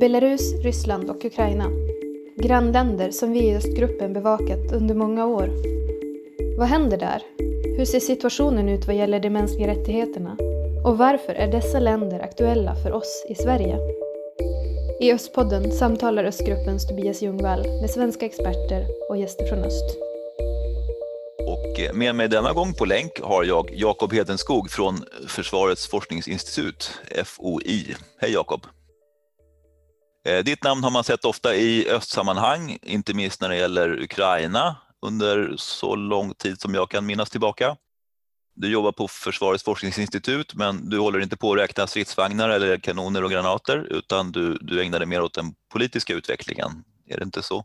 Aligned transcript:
Belarus, 0.00 0.54
Ryssland 0.62 1.10
och 1.10 1.24
Ukraina. 1.24 1.70
Grannländer 2.36 3.10
som 3.10 3.32
vi 3.32 3.40
i 3.40 3.56
östgruppen 3.56 4.12
bevakat 4.12 4.72
under 4.72 4.94
många 4.94 5.26
år. 5.26 5.50
Vad 6.58 6.68
händer 6.68 6.98
där? 6.98 7.22
Hur 7.76 7.84
ser 7.84 8.00
situationen 8.00 8.68
ut 8.68 8.86
vad 8.86 8.96
gäller 8.96 9.20
de 9.20 9.30
mänskliga 9.30 9.68
rättigheterna? 9.68 10.36
Och 10.84 10.98
varför 10.98 11.32
är 11.32 11.52
dessa 11.52 11.80
länder 11.80 12.20
aktuella 12.20 12.74
för 12.74 12.92
oss 12.92 13.26
i 13.28 13.34
Sverige? 13.34 13.78
I 15.00 15.12
Östpodden 15.12 15.72
samtalar 15.72 16.24
Östgruppens 16.24 16.88
Tobias 16.88 17.22
Ljungvall 17.22 17.62
med 17.80 17.90
svenska 17.90 18.26
experter 18.26 18.86
och 19.10 19.16
gäster 19.16 19.46
från 19.46 19.58
öst. 19.58 19.96
Och 21.38 21.80
eh, 21.80 21.94
med 21.94 22.14
mig 22.14 22.28
denna 22.28 22.52
gång 22.52 22.74
på 22.74 22.84
länk 22.84 23.20
har 23.22 23.44
jag 23.44 23.70
Jakob 23.74 24.12
Hedenskog 24.12 24.70
från 24.70 25.04
Försvarets 25.28 25.88
forskningsinstitut, 25.88 26.90
FOI. 27.24 27.96
Hej 28.18 28.32
Jakob! 28.32 28.66
Eh, 30.24 30.44
ditt 30.44 30.64
namn 30.64 30.84
har 30.84 30.90
man 30.90 31.04
sett 31.04 31.24
ofta 31.24 31.54
i 31.54 31.88
östsammanhang, 31.88 32.78
inte 32.82 33.14
minst 33.14 33.40
när 33.40 33.48
det 33.48 33.56
gäller 33.56 34.02
Ukraina 34.02 34.76
under 35.02 35.54
så 35.56 35.94
lång 35.96 36.34
tid 36.34 36.60
som 36.60 36.74
jag 36.74 36.90
kan 36.90 37.06
minnas 37.06 37.30
tillbaka. 37.30 37.76
Du 38.54 38.68
jobbar 38.68 38.92
på 38.92 39.08
Försvarets 39.08 39.64
forskningsinstitut, 39.64 40.54
men 40.54 40.88
du 40.88 40.98
håller 40.98 41.20
inte 41.20 41.36
på 41.36 41.52
att 41.52 41.58
räkna 41.58 41.86
stridsvagnar 41.86 42.48
eller 42.48 42.78
kanoner 42.78 43.24
och 43.24 43.30
granater, 43.30 43.86
utan 43.90 44.32
du, 44.32 44.58
du 44.60 44.82
ägnar 44.82 44.98
dig 44.98 45.08
mer 45.08 45.22
åt 45.22 45.34
den 45.34 45.54
politiska 45.72 46.14
utvecklingen. 46.14 46.84
Är 47.06 47.18
det 47.18 47.24
inte 47.24 47.42
så? 47.42 47.64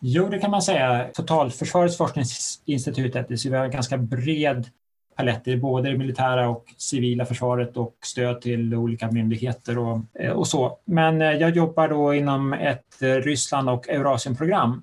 Jo, 0.00 0.28
det 0.28 0.38
kan 0.38 0.50
man 0.50 0.62
säga. 0.62 1.08
Totalförsvarets 1.14 1.96
forskningsinstitut 1.96 3.14
är 3.16 3.54
en 3.54 3.70
ganska 3.70 3.98
bred 3.98 4.70
paletter, 5.16 5.56
både 5.56 5.90
det 5.90 5.98
militära 5.98 6.48
och 6.48 6.64
civila 6.76 7.24
försvaret 7.24 7.76
och 7.76 7.94
stöd 8.02 8.40
till 8.40 8.74
olika 8.74 9.10
myndigheter 9.10 9.78
och, 9.78 10.00
eh, 10.14 10.32
och 10.32 10.46
så. 10.46 10.78
Men 10.84 11.22
eh, 11.22 11.32
jag 11.32 11.56
jobbar 11.56 11.88
då 11.88 12.14
inom 12.14 12.52
ett 12.52 13.02
eh, 13.02 13.08
Ryssland 13.08 13.70
och 13.70 13.88
Eurasienprogram 13.88 14.82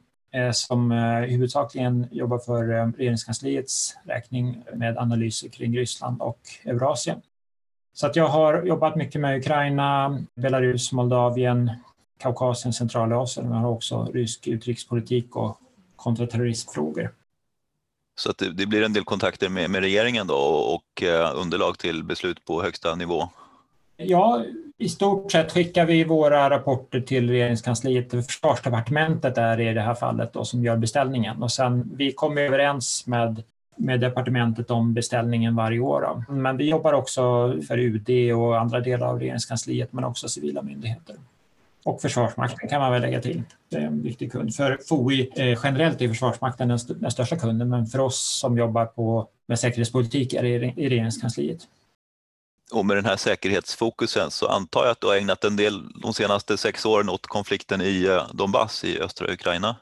som 0.53 0.91
huvudsakligen 1.27 2.07
jobbar 2.11 2.37
för 2.37 2.91
regeringskansliets 2.97 3.97
räkning 4.05 4.63
med 4.73 4.97
analyser 4.97 5.49
kring 5.49 5.77
Ryssland 5.77 6.21
och 6.21 6.39
Eurasien. 6.65 7.21
Så 7.93 8.07
att 8.07 8.15
jag 8.15 8.27
har 8.27 8.63
jobbat 8.63 8.95
mycket 8.95 9.21
med 9.21 9.37
Ukraina, 9.37 10.19
Belarus, 10.35 10.91
Moldavien, 10.91 11.71
Kaukasien, 12.19 12.73
Centralasien, 12.73 13.49
men 13.49 13.57
har 13.57 13.69
också 13.69 14.05
rysk 14.13 14.47
utrikespolitik 14.47 15.35
och 15.35 15.57
kontraterroristfrågor. 15.95 17.11
Så 18.15 18.29
att 18.29 18.37
det, 18.37 18.53
det, 18.53 18.65
blir 18.65 18.83
en 18.83 18.93
del 18.93 19.03
kontakter 19.03 19.49
med, 19.49 19.69
med 19.69 19.81
regeringen 19.81 20.27
då 20.27 20.35
och, 20.35 20.75
och 20.75 21.03
eh, 21.03 21.31
underlag 21.35 21.77
till 21.77 22.03
beslut 22.03 22.45
på 22.45 22.61
högsta 22.61 22.95
nivå? 22.95 23.29
Ja, 23.97 24.43
i 24.77 24.89
stort 24.89 25.31
sett 25.31 25.51
skickar 25.51 25.85
vi 25.85 26.03
våra 26.03 26.49
rapporter 26.49 27.01
till 27.01 27.29
regeringskansliet. 27.29 28.11
Försvarsdepartementet 28.11 29.37
är 29.37 29.59
i 29.59 29.73
det 29.73 29.81
här 29.81 29.95
fallet 29.95 30.33
då, 30.33 30.45
som 30.45 30.63
gör 30.63 30.77
beställningen 30.77 31.43
och 31.43 31.51
sen 31.51 31.91
vi 31.95 32.11
kommer 32.11 32.41
överens 32.41 33.07
med 33.07 33.43
med 33.81 33.99
departementet 33.99 34.71
om 34.71 34.93
beställningen 34.93 35.55
varje 35.55 35.79
år. 35.79 36.01
Då. 36.01 36.33
Men 36.33 36.57
vi 36.57 36.69
jobbar 36.69 36.93
också 36.93 37.21
för 37.67 37.77
UD 37.77 38.33
och 38.33 38.59
andra 38.59 38.79
delar 38.79 39.07
av 39.07 39.19
regeringskansliet 39.19 39.93
men 39.93 40.03
också 40.03 40.27
civila 40.27 40.61
myndigheter. 40.61 41.15
Och 41.83 42.01
Försvarsmakten 42.01 42.69
kan 42.69 42.81
man 42.81 42.91
väl 42.91 43.01
lägga 43.01 43.21
till. 43.21 43.43
Det 43.69 43.77
är 43.77 43.81
en 43.81 44.03
viktig 44.03 44.31
kund. 44.31 44.55
För 44.55 44.79
FOI 44.89 45.31
eh, 45.35 45.59
generellt 45.63 46.01
är 46.01 46.07
Försvarsmakten 46.07 46.67
den, 46.67 46.75
st 46.75 46.93
den, 46.93 47.11
största 47.11 47.35
kunden 47.35 47.69
men 47.69 47.85
för 47.85 47.99
oss 47.99 48.39
som 48.39 48.57
jobbar 48.57 48.85
på, 48.85 49.27
med 49.47 49.59
säkerhetspolitik 49.59 50.33
är 50.33 50.43
det 50.43 50.49
i 50.49 50.89
regeringskansliet. 50.89 51.59
Och 52.71 52.85
med 52.85 52.97
den 52.97 53.05
här 53.05 53.15
säkerhetsfokusen 53.15 54.31
så 54.31 54.47
antar 54.47 54.81
jag 54.81 54.91
att 54.91 55.01
du 55.01 55.07
har 55.07 55.15
ägnat 55.15 55.43
en 55.43 55.55
del 55.55 55.81
de 56.01 56.13
senaste 56.13 56.57
sex 56.57 56.85
åren 56.85 57.09
åt 57.09 57.27
konflikten 57.27 57.81
i 57.81 58.05
eh, 58.05 58.35
Donbass 58.35 58.83
i 58.83 58.99
östra 58.99 59.33
Ukraina? 59.33 59.75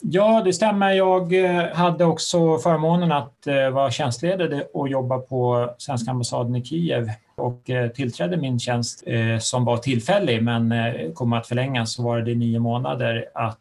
Ja, 0.00 0.42
det 0.44 0.52
stämmer. 0.52 0.92
Jag 0.92 1.34
eh, 1.34 1.74
hade 1.74 2.04
också 2.04 2.58
förmånen 2.58 3.12
att 3.12 3.46
vara 3.72 3.90
tjänstledig 3.90 4.62
och 4.74 4.88
jobba 4.88 5.18
på 5.18 5.70
svenska 5.78 6.10
ambassaden 6.10 6.56
i 6.56 6.64
Kiev 6.64 7.10
och 7.34 7.70
eh, 7.70 7.88
tillträdde 7.88 8.36
min 8.36 8.58
tjänst 8.58 9.04
som 9.40 9.64
var 9.64 9.76
tillfällig 9.76 10.42
men 10.42 10.74
kom 11.14 11.32
att 11.32 11.46
förlängas 11.46 11.94
så 11.94 12.02
var 12.02 12.20
det 12.20 12.34
nio 12.34 12.58
månader 12.58 13.28
att 13.34 13.58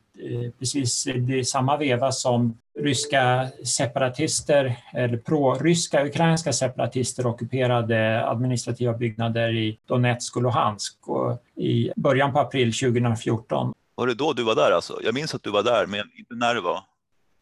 precis 0.60 1.08
i 1.08 1.46
samma 1.46 1.78
veva 1.78 2.12
som 2.12 2.58
ryska 2.80 3.48
separatister 3.66 4.76
eller 4.94 5.18
pro-ryska 5.18 6.06
ukrainska 6.06 6.54
separatister 6.54 7.28
ockuperade 7.28 8.28
administrativa 8.28 8.94
byggnader 8.94 9.56
i 9.56 9.78
Donetsk 9.86 10.36
och 10.36 10.44
Luhansk 10.44 11.08
och 11.08 11.44
i 11.56 11.92
början 11.96 12.34
på 12.34 12.40
april 12.40 12.74
2014 12.74 13.74
var 14.02 14.08
det 14.08 14.14
då 14.14 14.34
du 14.34 14.44
var 14.44 14.56
där 14.56 14.72
alltså? 14.72 15.00
Jag 15.04 15.14
minns 15.14 15.36
att 15.36 15.44
du 15.44 15.52
var 15.52 15.64
där, 15.64 15.86
men 15.88 16.00
inte 16.18 16.36
när 16.36 16.56
det 16.56 16.62
var. 16.62 16.80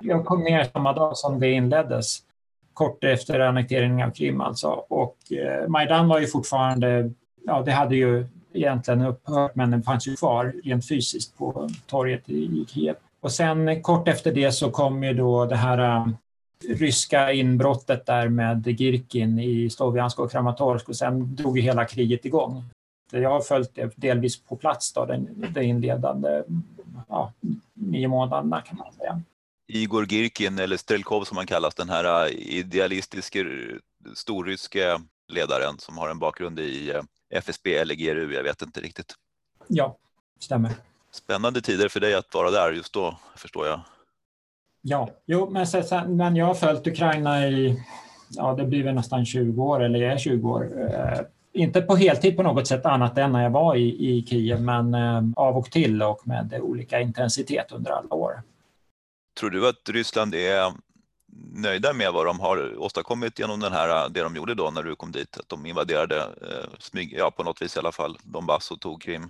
Jag 0.03 0.25
kom 0.25 0.43
ner 0.43 0.63
samma 0.73 0.93
dag 0.93 1.17
som 1.17 1.39
det 1.39 1.51
inleddes, 1.51 2.19
kort 2.79 3.03
efter 3.03 3.39
annekteringen 3.39 4.07
av 4.07 4.11
Krim 4.11 4.41
alltså. 4.41 4.67
Och 4.89 5.17
eh, 5.31 5.67
Majdan 5.67 6.07
var 6.07 6.19
ju 6.19 6.27
fortfarande, 6.27 7.11
ja 7.45 7.61
det 7.61 7.71
hade 7.71 7.95
ju 7.95 8.25
egentligen 8.53 9.01
upphört, 9.01 9.55
men 9.55 9.71
den 9.71 9.83
fanns 9.83 10.07
ju 10.07 10.15
kvar 10.15 10.53
rent 10.63 10.87
fysiskt 10.87 11.37
på 11.37 11.69
torget 11.85 12.29
i 12.29 12.65
Kiev. 12.67 12.95
Och 13.21 13.31
sen 13.31 13.81
kort 13.81 14.07
efter 14.07 14.31
det 14.31 14.51
så 14.51 14.71
kom 14.71 15.03
ju 15.03 15.13
då 15.13 15.45
det 15.45 15.55
här 15.55 15.77
eh, 15.77 16.07
ryska 16.69 17.33
inbrottet 17.33 18.05
där 18.05 18.29
med 18.29 18.65
Girkin 18.77 19.39
i 19.39 19.69
Sloviansk 19.69 20.19
och 20.19 20.31
Kramatorsk 20.31 20.89
och 20.89 20.95
sen 20.95 21.35
drog 21.35 21.57
ju 21.57 21.63
hela 21.63 21.85
kriget 21.85 22.25
igång. 22.25 22.63
Jag 23.11 23.29
har 23.29 23.41
följt 23.41 23.75
det 23.75 23.93
delvis 23.95 24.43
på 24.43 24.55
plats 24.55 24.93
då, 24.93 25.05
den, 25.05 25.45
de 25.53 25.61
inledande 25.61 26.43
ja, 27.09 27.33
nio 27.73 28.07
månaderna 28.07 28.61
kan 28.61 28.77
man 28.77 28.93
säga. 28.93 29.21
Igor 29.69 30.05
Girkin, 30.05 30.59
eller 30.59 30.77
Strelkov 30.77 31.23
som 31.23 31.37
han 31.37 31.47
kallas, 31.47 31.75
den 31.75 31.89
här 31.89 32.25
äh, 32.25 32.31
idealistiska 32.31 33.39
storryske 34.15 35.01
ledaren 35.27 35.77
som 35.79 35.97
har 35.97 36.09
en 36.09 36.19
bakgrund 36.19 36.59
i 36.59 36.91
äh, 36.91 37.01
FSB 37.29 37.75
eller 37.75 37.95
GRU, 37.95 38.33
jag 38.33 38.43
vet 38.43 38.61
inte 38.61 38.81
riktigt. 38.81 39.13
Ja, 39.67 39.97
stämmer. 40.39 40.71
Spännande 41.11 41.61
tider 41.61 41.89
för 41.89 41.99
dig 41.99 42.13
att 42.15 42.33
vara 42.33 42.51
där 42.51 42.71
just 42.71 42.93
då, 42.93 43.17
förstår 43.35 43.67
jag. 43.67 43.81
Ja, 44.81 45.09
jo, 45.25 45.49
men, 45.49 45.67
sen, 45.67 46.17
men 46.17 46.35
jag 46.35 46.45
har 46.45 46.53
följt 46.53 46.87
Ukraina 46.87 47.47
i, 47.47 47.83
ja 48.29 48.53
det 48.53 48.65
blir 48.65 48.83
väl 48.83 48.95
nästan 48.95 49.25
20 49.25 49.63
år, 49.63 49.83
eller 49.83 49.99
jag 49.99 50.13
är 50.13 50.17
20 50.17 50.49
år. 50.49 50.89
Eh, 50.93 51.19
inte 51.53 51.81
på 51.81 51.95
heltid 51.95 52.37
på 52.37 52.43
något 52.43 52.67
sätt 52.67 52.85
annat 52.85 53.17
än 53.17 53.31
när 53.31 53.43
jag 53.43 53.49
var 53.49 53.75
i, 53.75 54.09
i 54.09 54.25
Kiev, 54.25 54.61
men 54.61 54.93
eh, 54.93 55.23
av 55.35 55.57
och 55.57 55.71
till 55.71 56.01
och 56.01 56.27
med 56.27 56.59
olika 56.61 57.01
intensitet 57.01 57.71
under 57.71 57.91
alla 57.91 58.15
år. 58.15 58.41
Tror 59.39 59.49
du 59.49 59.67
att 59.67 59.89
Ryssland 59.89 60.35
är 60.35 60.73
nöjda 61.53 61.93
med 61.93 62.13
vad 62.13 62.25
de 62.25 62.39
har 62.39 62.77
åstadkommit 62.77 63.39
genom 63.39 63.59
den 63.59 63.73
här, 63.73 64.09
det 64.09 64.21
de 64.21 64.35
gjorde 64.35 64.55
då 64.55 64.71
när 64.71 64.83
du 64.83 64.95
kom 64.95 65.11
dit? 65.11 65.37
Att 65.37 65.49
de 65.49 65.65
invaderade, 65.65 66.17
eh, 66.17 66.69
smyg, 66.79 67.13
ja 67.17 67.31
på 67.31 67.43
något 67.43 67.61
vis 67.61 67.75
i 67.75 67.79
alla 67.79 67.91
fall, 67.91 68.17
Donbass 68.23 68.71
och 68.71 68.79
tog 68.79 69.01
Krim? 69.01 69.29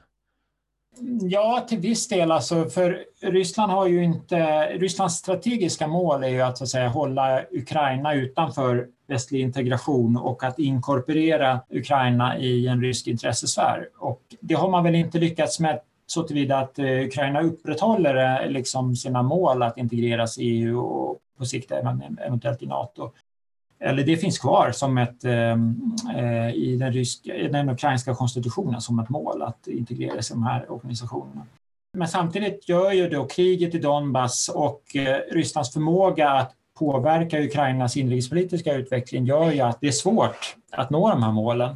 Ja, 1.21 1.65
till 1.69 1.77
viss 1.79 2.07
del. 2.07 2.31
Alltså, 2.31 2.69
för 2.69 3.05
Ryssland 3.21 3.71
har 3.71 3.87
ju 3.87 4.03
inte... 4.03 4.65
Rysslands 4.65 5.15
strategiska 5.15 5.87
mål 5.87 6.23
är 6.23 6.27
ju 6.27 6.41
att, 6.41 6.57
så 6.57 6.63
att 6.63 6.69
säga, 6.69 6.87
hålla 6.87 7.41
Ukraina 7.51 8.13
utanför 8.13 8.87
västlig 9.07 9.41
integration 9.41 10.17
och 10.17 10.43
att 10.43 10.59
inkorporera 10.59 11.59
Ukraina 11.69 12.37
i 12.37 12.67
en 12.67 12.81
rysk 12.81 13.07
intressesfär. 13.07 13.89
Och 13.97 14.21
det 14.39 14.53
har 14.53 14.69
man 14.69 14.83
väl 14.83 14.95
inte 14.95 15.19
lyckats 15.19 15.59
med 15.59 15.79
så 16.11 16.23
tillvida 16.23 16.57
att 16.57 16.79
eh, 16.79 16.85
Ukraina 16.85 17.41
upprätthåller 17.41 18.43
eh, 18.43 18.51
liksom 18.51 18.95
sina 18.95 19.23
mål 19.23 19.63
att 19.63 19.77
integreras 19.77 20.37
i 20.37 20.43
EU 20.43 20.79
och 20.79 21.17
på 21.37 21.45
sikt 21.45 21.71
även 21.71 22.17
eventuellt 22.25 22.61
i 22.61 22.65
Nato. 22.65 23.11
Eller 23.79 24.03
det 24.03 24.17
finns 24.17 24.39
kvar 24.39 24.71
som 24.71 24.97
ett, 24.97 25.25
eh, 25.25 25.51
eh 26.17 26.49
i 26.53 26.77
den, 26.79 26.93
ryska, 26.93 27.33
den 27.33 27.69
ukrainska 27.69 28.15
konstitutionen 28.15 28.81
som 28.81 28.99
ett 28.99 29.09
mål 29.09 29.41
att 29.41 29.67
integreras 29.67 30.31
i 30.31 30.33
de 30.33 30.43
här 30.43 30.71
organisationerna. 30.71 31.45
Men 31.97 32.07
samtidigt 32.07 32.69
gör 32.69 32.91
ju 32.91 33.09
då 33.09 33.25
kriget 33.25 33.75
i 33.75 33.79
Donbass 33.79 34.49
och 34.53 34.81
Rysslands 35.31 35.73
förmåga 35.73 36.29
att 36.29 36.55
påverka 36.79 37.43
Ukrainas 37.43 37.97
inrikespolitiska 37.97 38.73
utveckling 38.73 39.25
gör 39.25 39.51
ju 39.51 39.59
att 39.59 39.81
det 39.81 39.87
är 39.87 39.91
svårt 39.91 40.55
att 40.71 40.89
nå 40.89 41.09
de 41.09 41.23
här 41.23 41.31
målen. 41.31 41.75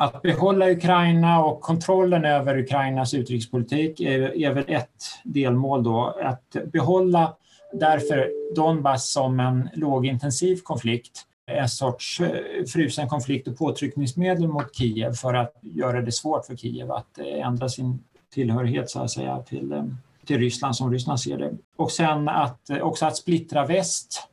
Att 0.00 0.22
behålla 0.22 0.70
Ukraina 0.70 1.44
och 1.44 1.60
kontrollen 1.60 2.24
över 2.24 2.58
Ukrainas 2.58 3.14
utrikespolitik 3.14 4.00
är, 4.00 4.36
är 4.36 4.52
väl 4.52 4.64
ett 4.68 5.04
delmål 5.24 5.82
då. 5.82 6.18
Att 6.22 6.56
behålla 6.72 7.36
därför 7.72 8.30
Donbass 8.56 9.12
som 9.12 9.40
en 9.40 9.68
lågintensiv 9.74 10.56
konflikt, 10.62 11.22
en 11.46 11.68
sorts 11.68 12.20
eh, 12.20 12.64
frusen 12.72 13.08
konflikt 13.08 13.48
och 13.48 13.58
påtryckningsmedel 13.58 14.48
mot 14.48 14.74
Kiev 14.74 15.12
för 15.12 15.34
att 15.34 15.54
göra 15.60 16.02
det 16.02 16.12
svårt 16.12 16.46
för 16.46 16.56
Kiev 16.56 16.92
att 16.92 17.18
eh, 17.18 17.46
ändra 17.46 17.68
sin 17.68 18.04
tillhörighet 18.34 18.90
så 18.90 19.00
att 19.00 19.10
säga 19.10 19.38
till 19.38 19.72
eh, 19.72 19.84
till 20.26 20.38
Ryssland 20.38 20.76
som 20.76 20.92
Ryssland 20.92 21.20
ser 21.20 21.38
det. 21.38 21.52
Och 21.76 21.92
sen 21.92 22.28
att, 22.28 22.70
också 22.80 23.06
att 23.06 23.16
splittra 23.16 23.66
väst 23.66 24.28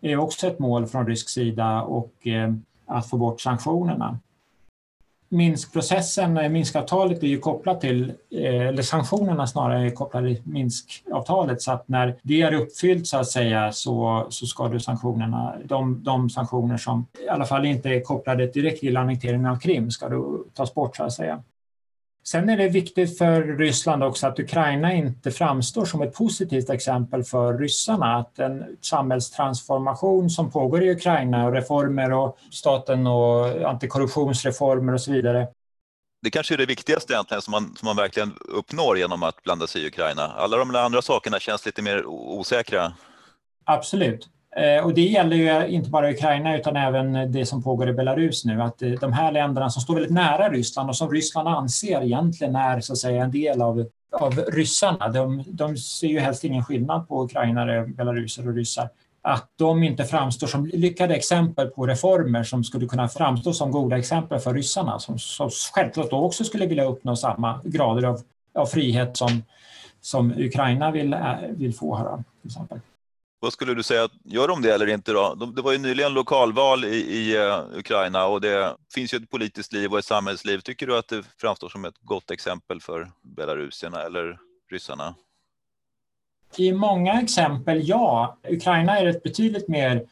är 0.00 0.16
också 0.16 0.46
ett 0.46 0.58
mål 0.58 0.86
från 0.86 1.06
rysk 1.06 1.28
sida 1.28 1.82
och 1.82 2.12
att 2.86 3.10
få 3.10 3.16
bort 3.16 3.40
sanktionerna. 3.40 4.18
Minskprocessen, 5.32 6.36
eh, 6.36 6.48
Minskavtalet 6.48 7.22
är 7.22 7.26
ju 7.26 7.38
kopplat 7.38 7.80
till, 7.80 8.12
eh, 8.30 8.66
eller 8.68 8.82
sanktionerna 8.82 9.46
snarare 9.46 9.86
är 9.86 9.90
kopplade 9.90 10.34
till 10.34 10.42
Minskavtalet 10.46 11.62
så 11.62 11.72
att 11.72 11.88
när 11.88 12.16
det 12.22 12.42
är 12.42 12.54
uppfyllt 12.54 13.06
så 13.06 13.16
att 13.16 13.28
säga 13.28 13.72
så, 13.72 14.26
så 14.30 14.46
ska 14.46 14.68
du 14.68 14.80
sanktionerna, 14.80 15.54
de, 15.64 16.02
de 16.02 16.30
sanktioner 16.30 16.76
som 16.76 17.06
i 17.26 17.28
alla 17.28 17.44
fall 17.44 17.66
inte 17.66 17.88
är 17.88 18.00
kopplade 18.00 18.46
direkt 18.46 18.80
till 18.80 18.96
annekteringen 18.96 19.46
av 19.46 19.56
Krim 19.56 19.90
ska 19.90 20.08
du 20.08 20.44
tas 20.54 20.74
bort 20.74 20.96
så 20.96 21.04
att 21.04 21.12
säga. 21.12 21.42
Sen 22.24 22.48
är 22.48 22.56
det 22.56 22.68
viktigt 22.68 23.18
för 23.18 23.42
Ryssland 23.42 24.04
också 24.04 24.26
att 24.26 24.38
Ukraina 24.38 24.92
inte 24.92 25.30
framstår 25.30 25.84
som 25.84 26.02
ett 26.02 26.14
positivt 26.14 26.70
exempel 26.70 27.24
för 27.24 27.58
ryssarna. 27.58 28.16
Att 28.16 28.38
en 28.38 28.76
samhällstransformation 28.80 30.30
som 30.30 30.50
pågår 30.50 30.82
i 30.82 30.90
Ukraina 30.90 31.46
och 31.46 31.52
reformer 31.52 32.12
och 32.12 32.38
staten 32.50 33.06
och 33.06 33.46
antikorruptionsreformer 33.70 34.92
och 34.92 35.00
så 35.00 35.12
vidare. 35.12 35.48
Det 36.22 36.30
kanske 36.30 36.54
är 36.54 36.58
det 36.58 36.66
viktigaste 36.66 37.12
egentligen 37.12 37.42
som 37.42 37.50
man, 37.50 37.76
som 37.76 37.86
man 37.86 37.96
verkligen 37.96 38.32
uppnår 38.38 38.98
genom 38.98 39.22
att 39.22 39.42
blanda 39.42 39.66
sig 39.66 39.82
i 39.82 39.86
Ukraina. 39.86 40.22
Alla 40.22 40.56
de 40.56 40.74
andra 40.74 41.02
sakerna 41.02 41.40
känns 41.40 41.66
lite 41.66 41.82
mer 41.82 42.06
osäkra. 42.06 42.92
Absolut. 43.64 44.28
Eh, 44.56 44.84
och 44.84 44.94
det 44.94 45.02
gäller 45.02 45.36
ju 45.36 45.68
inte 45.68 45.90
bara 45.90 46.10
Ukraina 46.10 46.56
utan 46.56 46.76
även 46.76 47.32
det 47.32 47.46
som 47.46 47.62
pågår 47.62 47.88
i 47.88 47.92
Belarus 47.92 48.44
nu. 48.44 48.62
Att 48.62 48.82
eh, 48.82 48.90
de 48.90 49.12
här 49.12 49.32
länderna 49.32 49.70
som 49.70 49.82
står 49.82 49.94
väldigt 49.94 50.12
nära 50.12 50.48
Ryssland 50.48 50.88
och 50.88 50.96
som 50.96 51.10
Ryssland 51.10 51.48
anser 51.48 52.02
egentligen 52.02 52.56
är 52.56 52.80
så 52.80 52.92
att 52.92 52.98
säga, 52.98 53.24
en 53.24 53.30
del 53.30 53.62
av, 53.62 53.86
av 54.12 54.32
ryssarna. 54.32 55.08
De, 55.08 55.44
de 55.46 55.76
ser 55.76 56.06
ju 56.06 56.18
helst 56.18 56.44
ingen 56.44 56.64
skillnad 56.64 57.08
på 57.08 57.24
ukrainare, 57.24 57.86
belaruser 57.86 58.48
och 58.48 58.54
ryssar. 58.54 58.88
Att 59.22 59.50
de 59.56 59.82
inte 59.82 60.04
framstår 60.04 60.46
som 60.46 60.66
lyckade 60.66 61.14
exempel 61.14 61.68
på 61.68 61.86
reformer 61.86 62.42
som 62.42 62.64
skulle 62.64 62.86
kunna 62.86 63.08
framstå 63.08 63.52
som 63.52 63.70
goda 63.70 63.98
exempel 63.98 64.38
för 64.38 64.54
ryssarna 64.54 64.98
som, 64.98 65.18
som 65.18 65.50
självklart 65.74 66.10
då 66.10 66.16
också 66.16 66.44
skulle 66.44 66.66
vilja 66.66 66.84
uppnå 66.84 67.16
samma 67.16 67.60
grader 67.64 68.02
av, 68.02 68.20
av 68.54 68.66
frihet 68.66 69.16
som, 69.16 69.42
som 70.00 70.32
Ukraina 70.36 70.90
vill, 70.90 71.12
eh, 71.12 71.34
vill 71.50 71.74
få. 71.74 71.94
Här, 71.94 72.24
till 72.42 72.50
exempel. 72.50 72.78
Vad 73.42 73.52
skulle 73.52 73.74
du 73.74 73.82
säga, 73.82 74.08
gör 74.24 74.48
de 74.48 74.62
det 74.62 74.74
eller 74.74 74.86
inte 74.86 75.12
då? 75.12 75.34
Det 75.34 75.62
var 75.62 75.72
ju 75.72 75.78
nyligen 75.78 76.14
lokalval 76.14 76.84
i, 76.84 76.88
i 76.88 77.38
uh, 77.38 77.78
Ukraina 77.78 78.26
och 78.26 78.40
det 78.40 78.76
finns 78.94 79.14
ju 79.14 79.18
ett 79.18 79.30
politiskt 79.30 79.72
liv 79.72 79.92
och 79.92 79.98
ett 79.98 80.04
samhällsliv. 80.04 80.58
Tycker 80.58 80.86
du 80.86 80.98
att 80.98 81.08
det 81.08 81.22
framstår 81.40 81.68
som 81.68 81.84
ett 81.84 81.94
gott 82.00 82.30
exempel 82.30 82.80
för 82.80 83.10
belarusierna 83.22 84.02
eller 84.02 84.38
ryssarna? 84.70 85.14
I 86.56 86.72
många 86.72 87.20
exempel, 87.20 87.88
ja. 87.88 88.38
Ukraina 88.50 88.98
är 88.98 89.06
ett 89.06 89.22
betydligt 89.22 89.68
mer 89.68 90.02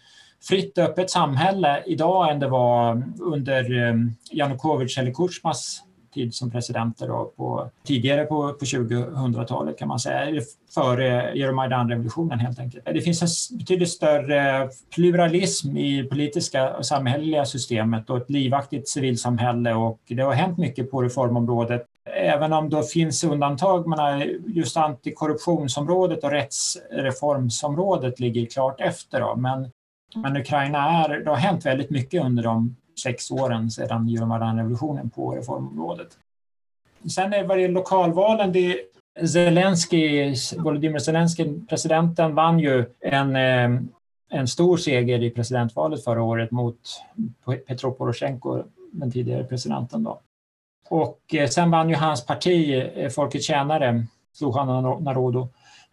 fritt 0.48 0.78
och 0.78 0.84
öppet 0.84 1.10
samhälle 1.10 1.82
idag 1.86 2.30
än 2.30 2.40
det 2.40 2.48
var 2.48 3.02
under 3.20 3.88
eh, 3.88 3.94
Janukovytj 4.30 5.00
eller 5.00 5.12
Kutjmas 5.12 5.82
tid 6.12 6.34
som 6.34 6.50
presidenter 6.50 7.08
då 7.08 7.32
på, 7.36 7.70
tidigare 7.84 8.24
på, 8.24 8.52
på 8.52 8.64
2000-talet 8.64 9.78
kan 9.78 9.88
man 9.88 9.98
säga, 9.98 10.42
före 10.74 11.22
Euromaidan-revolutionen 11.22 12.38
helt 12.38 12.58
enkelt. 12.58 12.84
Det 12.84 13.00
finns 13.00 13.50
en 13.50 13.58
betydligt 13.58 13.90
större 13.90 14.68
pluralism 14.94 15.76
i 15.76 16.04
politiska 16.04 16.76
och 16.76 16.86
samhälleliga 16.86 17.44
systemet 17.44 18.10
och 18.10 18.16
ett 18.16 18.30
livaktigt 18.30 18.88
civilsamhälle 18.88 19.74
och 19.74 20.00
det 20.08 20.22
har 20.22 20.32
hänt 20.32 20.58
mycket 20.58 20.90
på 20.90 21.02
reformområdet. 21.02 21.86
Även 22.16 22.52
om 22.52 22.70
det 22.70 22.82
finns 22.92 23.24
undantag, 23.24 23.86
men 23.86 24.28
just 24.46 24.76
antikorruptionsområdet 24.76 26.24
och 26.24 26.30
rättsreformsområdet 26.30 28.20
ligger 28.20 28.46
klart 28.46 28.80
efter. 28.80 29.20
Då. 29.20 29.36
Men, 29.36 29.70
men 30.14 30.36
Ukraina 30.36 30.78
är, 30.78 31.08
det 31.08 31.30
har 31.30 31.36
hänt 31.36 31.66
väldigt 31.66 31.90
mycket 31.90 32.24
under 32.24 32.42
de 32.42 32.76
sex 33.02 33.30
åren 33.30 33.70
sedan 33.70 34.08
Euromaidan-revolutionen 34.08 35.10
på 35.10 35.34
reformområdet. 35.36 36.08
Sen 37.14 37.32
är 37.32 37.44
vad 37.44 37.58
det 37.58 37.68
lokalvalen, 37.68 38.52
det 38.52 38.76
Zelensky, 39.26 40.34
Volodymyr 40.58 40.98
Zelensky, 40.98 41.60
presidenten, 41.68 42.34
vann 42.34 42.58
ju 42.58 42.84
en, 43.00 43.36
eh, 43.36 43.80
en 44.30 44.48
stor 44.48 44.76
seger 44.76 45.22
i 45.22 45.30
presidentvalet 45.30 46.04
förra 46.04 46.22
året 46.22 46.50
mot 46.50 46.78
Petro 47.66 47.92
Poroshenko, 47.92 48.62
den 48.92 49.10
tidigare 49.10 49.44
presidenten. 49.44 50.02
Då. 50.02 50.20
Och 50.88 51.20
eh, 51.34 51.48
sen 51.48 51.70
vann 51.70 51.88
ju 51.88 51.94
hans 51.94 52.26
parti, 52.26 52.90
eh, 52.94 53.08
Folkets 53.08 53.46
tjänare, 53.46 54.06
Sluhan 54.32 55.02
Narodo, 55.04 55.48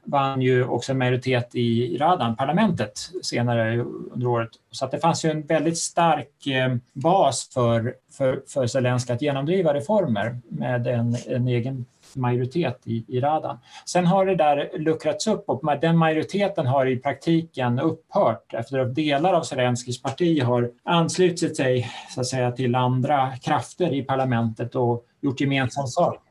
vann 0.07 0.41
ju 0.41 0.63
också 0.63 0.91
en 0.91 0.97
majoritet 0.97 1.55
i 1.55 1.97
Radan, 1.97 2.35
parlamentet, 2.35 3.09
senare 3.23 3.77
under 4.11 4.27
året. 4.27 4.49
Så 4.71 4.85
att 4.85 4.91
det 4.91 4.99
fanns 4.99 5.25
ju 5.25 5.29
en 5.29 5.41
väldigt 5.41 5.77
stark 5.77 6.47
eh, 6.47 6.75
bas 6.93 7.49
för, 7.53 7.93
för, 8.17 8.43
för 8.47 8.67
Zelenskyj 8.67 9.13
att 9.13 9.21
genomdriva 9.21 9.73
reformer 9.73 10.39
med 10.49 10.87
en, 10.87 11.15
en 11.27 11.47
egen 11.47 11.85
majoritet 12.13 12.81
i, 12.83 13.05
i 13.07 13.19
Radan. 13.19 13.59
Sen 13.85 14.05
har 14.05 14.25
det 14.25 14.35
där 14.35 14.69
luckrats 14.77 15.27
upp 15.27 15.49
och 15.49 15.79
den 15.81 15.97
majoriteten 15.97 16.67
har 16.67 16.85
i 16.85 16.97
praktiken 16.97 17.79
upphört 17.79 18.53
efter 18.53 18.79
att 18.79 18.95
delar 18.95 19.33
av 19.33 19.43
Zelenskyjs 19.43 20.01
parti 20.01 20.43
har 20.43 20.71
anslutit 20.83 21.57
sig 21.57 21.91
så 22.09 22.21
att 22.21 22.27
säga, 22.27 22.51
till 22.51 22.75
andra 22.75 23.37
krafter 23.37 23.93
i 23.93 24.01
parlamentet 24.01 24.75
och 24.75 25.05
gjort 25.21 25.41
gemensam 25.41 25.87
sak. 25.87 26.26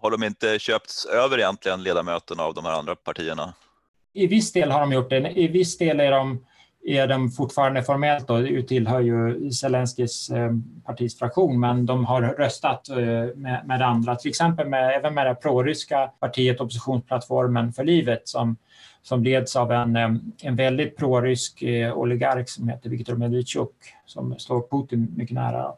Har 0.00 0.10
de 0.10 0.22
inte 0.22 0.58
köpts 0.58 1.06
över 1.06 1.38
egentligen 1.38 1.82
ledamöterna 1.82 2.42
av 2.42 2.54
de 2.54 2.64
här 2.64 2.72
andra 2.72 2.96
partierna? 2.96 3.54
I 4.12 4.26
viss 4.26 4.52
del 4.52 4.70
har 4.70 4.80
de 4.80 4.92
gjort 4.92 5.10
det. 5.10 5.32
I 5.38 5.48
viss 5.48 5.78
del 5.78 6.00
är 6.00 6.10
de, 6.10 6.44
är 6.86 7.06
de 7.06 7.30
fortfarande 7.30 7.82
formellt 7.82 8.28
då, 8.28 8.62
tillhör 8.68 9.00
ju 9.00 9.50
Zelenskyjs 9.52 10.30
eh, 10.30 10.50
partis 10.84 11.18
fraktion, 11.18 11.60
men 11.60 11.86
de 11.86 12.04
har 12.04 12.22
röstat 12.22 12.88
eh, 12.88 12.96
med, 13.34 13.62
med 13.66 13.82
andra, 13.82 14.16
till 14.16 14.28
exempel 14.28 14.68
med, 14.68 14.96
även 14.96 15.14
med 15.14 15.26
det 15.26 15.34
proryska 15.34 16.10
partiet 16.20 16.60
Oppositionsplattformen 16.60 17.72
för 17.72 17.84
livet 17.84 18.28
som, 18.28 18.56
som 19.02 19.24
leds 19.24 19.56
av 19.56 19.72
en, 19.72 19.96
eh, 19.96 20.10
en 20.42 20.56
väldigt 20.56 20.96
prorysk 20.96 21.62
eh, 21.62 21.98
oligark 21.98 22.48
som 22.48 22.68
heter 22.68 22.90
Viktor 22.90 23.14
Medvedchuk 23.14 23.74
som 24.06 24.38
står 24.38 24.68
Putin 24.70 25.14
mycket 25.16 25.34
nära. 25.34 25.72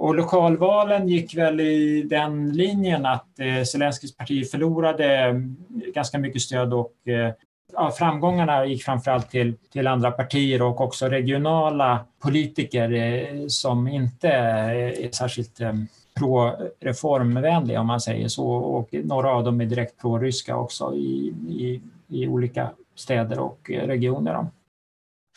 Och 0.00 0.14
lokalvalen 0.14 1.08
gick 1.08 1.36
väl 1.36 1.60
i 1.60 2.02
den 2.02 2.52
linjen 2.52 3.06
att 3.06 3.38
eh, 3.38 3.62
Zelenskyjs 3.64 4.16
parti 4.16 4.50
förlorade 4.50 5.16
mm, 5.16 5.56
ganska 5.94 6.18
mycket 6.18 6.42
stöd 6.42 6.74
och 6.74 6.92
eh, 7.04 7.32
ja, 7.72 7.90
framgångarna 7.90 8.66
gick 8.66 8.84
framförallt 8.84 9.30
till, 9.30 9.56
till 9.72 9.86
andra 9.86 10.10
partier 10.10 10.62
och 10.62 10.80
också 10.80 11.06
regionala 11.06 12.04
politiker 12.22 12.92
eh, 12.92 13.46
som 13.48 13.88
inte 13.88 14.28
är 14.28 15.12
särskilt 15.12 15.60
eh, 15.60 15.72
pro-reformvänliga 16.18 17.80
om 17.80 17.86
man 17.86 18.00
säger 18.00 18.28
så 18.28 18.48
och 18.50 18.88
några 18.92 19.30
av 19.30 19.44
dem 19.44 19.60
är 19.60 19.66
direkt 19.66 20.00
pro-ryska 20.00 20.56
också 20.56 20.94
i, 20.94 21.34
i, 21.48 21.80
i 22.08 22.26
olika 22.26 22.70
städer 22.94 23.38
och 23.38 23.70
regioner. 23.70 24.46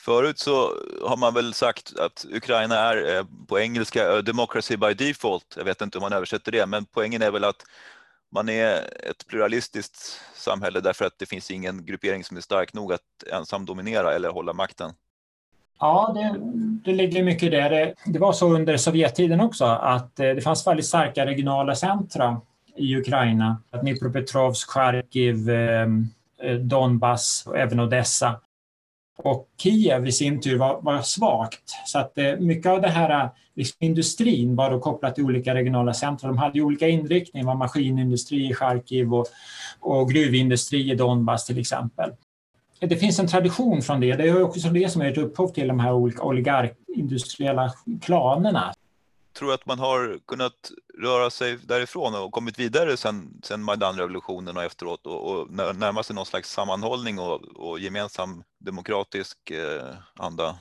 Förut 0.05 0.39
så 0.39 0.51
har 1.07 1.17
man 1.17 1.33
väl 1.33 1.53
sagt 1.53 1.99
att 1.99 2.25
Ukraina 2.31 2.75
är 2.75 3.17
eh, 3.17 3.25
på 3.47 3.59
engelska 3.59 4.11
eh, 4.11 4.17
democracy 4.17 4.77
by 4.77 4.93
default. 4.93 5.53
Jag 5.57 5.63
vet 5.65 5.81
inte 5.81 5.97
hur 5.97 6.01
man 6.01 6.13
översätter 6.13 6.51
det, 6.51 6.65
men 6.65 6.85
poängen 6.85 7.21
är 7.21 7.31
väl 7.31 7.43
att 7.43 7.65
man 8.31 8.49
är 8.49 8.75
ett 9.09 9.27
pluralistiskt 9.27 10.21
samhälle 10.35 10.79
därför 10.79 11.05
att 11.05 11.19
det 11.19 11.25
finns 11.25 11.51
ingen 11.51 11.85
gruppering 11.85 12.23
som 12.23 12.37
är 12.37 12.41
stark 12.41 12.73
nog 12.73 12.93
att 12.93 13.23
ensam 13.31 13.65
dominera 13.65 14.13
eller 14.13 14.29
hålla 14.29 14.53
makten. 14.53 14.91
Ja, 15.79 16.11
det, 16.15 16.39
det 16.91 16.97
ligger 16.97 17.23
mycket 17.23 17.43
i 17.43 17.49
det. 17.49 17.69
det. 17.69 17.93
Det 18.05 18.19
var 18.19 18.33
så 18.33 18.55
under 18.55 18.77
Sovjettiden 18.77 19.41
också 19.41 19.65
att 19.65 20.19
eh, 20.19 20.29
det 20.29 20.41
fanns 20.41 20.67
väldigt 20.67 20.85
starka 20.85 21.25
regionala 21.25 21.75
centra 21.75 22.41
i 22.75 22.95
Ukraina. 22.97 23.57
Dnipropetrovsk, 23.81 24.69
Charkiv, 24.69 25.49
Donbass 26.59 27.43
och 27.47 27.57
även 27.57 27.79
Odessa. 27.79 28.39
Och 29.17 29.49
Kiev 29.57 30.07
i 30.07 30.11
sin 30.11 30.41
tur 30.41 30.57
var, 30.57 30.81
var 30.81 31.01
svagt. 31.01 31.75
Så 31.85 31.99
att 31.99 32.17
eh, 32.17 32.35
mycket 32.39 32.71
av 32.71 32.81
det 32.81 32.89
här 32.89 33.23
eh, 33.23 33.29
liksom, 33.55 33.77
industrin 33.79 34.55
var 34.55 34.71
då 34.71 34.79
kopplat 34.79 35.15
till 35.15 35.23
olika 35.23 35.55
regionala 35.55 35.93
centra. 35.93 36.27
De 36.27 36.37
hade 36.37 36.57
ju 36.57 36.65
olika 36.65 36.87
inriktning, 36.87 37.45
var 37.45 37.55
maskinindustri 37.55 38.49
i 38.49 38.53
Charkiv 38.53 39.13
och, 39.13 39.27
och 39.79 40.09
gruvindustri 40.09 40.91
i 40.91 40.95
Donbass 40.95 41.45
till 41.45 41.59
exempel. 41.59 42.11
Det 42.79 42.97
finns 42.97 43.19
en 43.19 43.27
tradition 43.27 43.81
från 43.81 43.99
det. 43.99 44.15
Det 44.15 44.23
är 44.23 44.43
också 44.43 44.69
det 44.69 44.89
som 44.89 45.01
är 45.01 45.11
ett 45.11 45.17
upphov 45.17 45.47
till 45.47 45.67
de 45.67 45.79
här 45.79 45.93
olika 45.93 46.23
oligarkindustriella 46.23 47.73
klanerna 48.01 48.73
tror 49.33 49.53
att 49.53 49.65
man 49.65 49.79
har 49.79 50.19
kunnat 50.25 50.71
röra 50.97 51.29
sig 51.29 51.57
därifrån 51.63 52.15
och 52.15 52.31
kommit 52.31 52.59
vidare 52.59 52.97
sen, 52.97 53.41
sen 53.43 53.63
Majdanrevolutionen 53.63 54.57
och 54.57 54.63
efteråt 54.63 55.05
och, 55.05 55.31
och 55.31 55.51
närma 55.51 56.03
sig 56.03 56.15
någon 56.15 56.25
slags 56.25 56.51
sammanhållning 56.51 57.19
och, 57.19 57.41
och 57.43 57.79
gemensam 57.79 58.43
demokratisk 58.59 59.51
eh, 59.51 59.95
anda? 60.15 60.57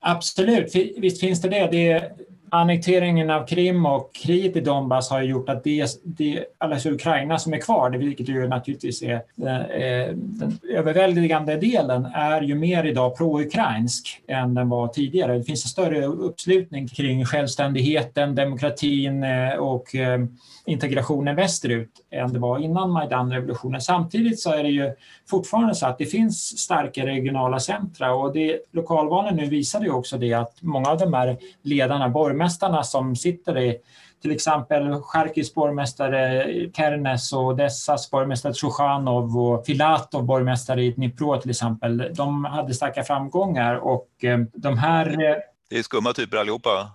Absolut, 0.00 0.74
visst 0.74 1.20
finns 1.20 1.40
det 1.40 1.48
det. 1.48 1.66
det 1.66 2.16
annekteringen 2.54 3.30
av 3.30 3.46
Krim 3.46 3.86
och 3.86 4.14
kriget 4.14 4.56
i 4.56 4.60
Donbass 4.60 5.10
har 5.10 5.22
gjort 5.22 5.48
att 5.48 5.64
det, 5.64 5.86
det 6.04 6.44
alltså 6.58 6.90
Ukraina 6.90 7.38
som 7.38 7.52
är 7.52 7.58
kvar, 7.58 7.90
vilket 7.90 8.28
ju 8.28 8.48
naturligtvis 8.48 9.02
är 9.02 9.22
är 9.42 10.12
den 10.14 10.58
överväldigande 10.70 11.56
delen, 11.56 12.04
är 12.04 12.42
ju 12.42 12.54
mer 12.54 12.84
idag 12.84 13.16
pro-ukrainsk 13.16 14.22
än 14.26 14.54
den 14.54 14.68
var 14.68 14.88
tidigare. 14.88 15.38
Det 15.38 15.44
finns 15.44 15.64
en 15.64 15.68
större 15.68 16.06
uppslutning 16.06 16.88
kring 16.88 17.24
självständigheten, 17.24 18.34
demokratin 18.34 19.24
eh, 19.24 19.54
och 19.54 19.94
eh, 19.94 20.20
integrationen 20.66 21.36
västerut 21.36 21.90
än 22.10 22.32
det 22.32 22.38
var 22.38 22.58
innan 22.58 22.90
Majdan-revolutionen. 22.90 23.80
Samtidigt 23.80 24.40
så 24.40 24.52
är 24.52 24.62
det 24.62 24.70
ju 24.70 24.92
fortfarande 25.30 25.74
så 25.74 25.86
att 25.86 25.98
det 25.98 26.06
finns 26.06 26.58
starka 26.58 27.06
regionala 27.06 27.60
centra 27.60 28.14
och 28.14 28.32
det, 28.32 28.58
lokalvalen 28.72 29.36
nu 29.36 29.46
visade 29.46 29.84
ju 29.84 29.92
också 29.92 30.18
det 30.18 30.34
att 30.34 30.62
många 30.62 30.90
av 30.90 30.98
de 30.98 31.14
här 31.14 31.36
ledarna, 31.62 32.08
borgmästarna 32.42 32.82
som 32.82 33.16
sitter 33.16 33.58
i 33.58 33.78
till 34.22 34.30
exempel 34.30 35.00
Charkivs 35.02 35.54
borgmästare 35.54 36.44
Kernes 36.76 37.32
och 37.32 37.46
Odessas 37.46 38.10
borgmästare 38.10 38.52
Trochanov 38.52 39.38
och 39.38 39.66
Filatov 39.66 40.24
borgmästare 40.24 40.82
i 40.82 40.90
Dnipro 40.90 41.40
till 41.40 41.50
exempel. 41.50 42.10
De 42.14 42.44
hade 42.44 42.74
starka 42.74 43.04
framgångar 43.04 43.74
och 43.74 44.08
eh, 44.24 44.38
de 44.54 44.78
här... 44.78 45.06
Eh, 45.06 45.36
det 45.70 45.78
är 45.78 45.82
skumma 45.82 46.12
typer 46.12 46.36
allihopa. 46.36 46.90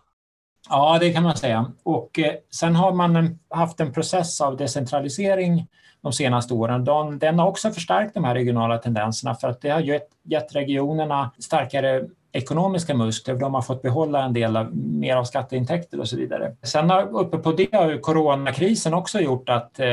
Ja, 0.70 0.98
det 1.00 1.14
kan 1.14 1.24
man 1.24 1.38
säga. 1.38 1.72
Och 1.84 2.20
eh, 2.20 2.34
sen 2.52 2.76
har 2.76 2.94
man 2.94 3.40
haft 3.50 3.80
en 3.80 3.94
process 3.94 4.42
av 4.42 4.58
decentralisering 4.58 5.68
de 6.02 6.14
senaste 6.14 6.54
åren. 6.54 7.20
Den 7.20 7.40
har 7.40 7.48
också 7.48 7.72
förstärkt 7.72 8.14
de 8.14 8.24
här 8.24 8.36
regionala 8.36 8.78
tendenserna 8.78 9.36
för 9.36 9.48
att 9.48 9.62
det 9.62 9.70
har 9.70 9.80
gett, 9.80 10.08
gett 10.24 10.56
regionerna 10.56 11.32
starkare 11.40 12.04
ekonomiska 12.38 12.96
muskler. 12.96 13.36
De 13.36 13.54
har 13.54 13.62
fått 13.62 13.82
behålla 13.82 14.24
en 14.24 14.34
del 14.34 14.58
av, 14.58 14.76
mer 14.76 15.16
av 15.16 15.24
skatteintäkter 15.24 16.00
och 16.00 16.08
så 16.08 16.18
vidare. 16.18 16.56
Sen 16.64 16.90
har, 16.90 17.20
uppe 17.20 17.38
på 17.38 17.52
det 17.52 17.74
har 17.74 17.92
ju 17.92 18.00
coronakrisen 18.00 18.94
också 18.94 19.20
gjort 19.20 19.50
att 19.50 19.80
eh, 19.80 19.88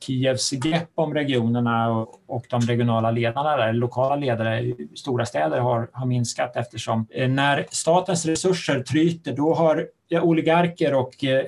Kievs 0.00 0.50
grepp 0.50 0.90
om 0.94 1.14
regionerna 1.14 1.90
och, 1.90 2.08
och, 2.26 2.44
de 2.50 2.60
regionala 2.60 3.10
ledarna, 3.10 3.56
där, 3.56 3.72
lokala 3.72 4.16
ledare 4.16 4.60
i 4.60 4.88
stora 4.96 5.26
städer 5.26 5.60
har, 5.60 5.88
har 5.92 6.06
minskat 6.06 6.56
eftersom 6.56 7.06
eh, 7.10 7.28
när 7.28 7.66
statens 7.70 8.26
resurser 8.26 8.82
tryter 8.82 9.32
då 9.32 9.54
har 9.54 9.86
ja, 10.08 10.22
oligarker 10.22 10.94
och 10.94 11.24
eh, 11.24 11.44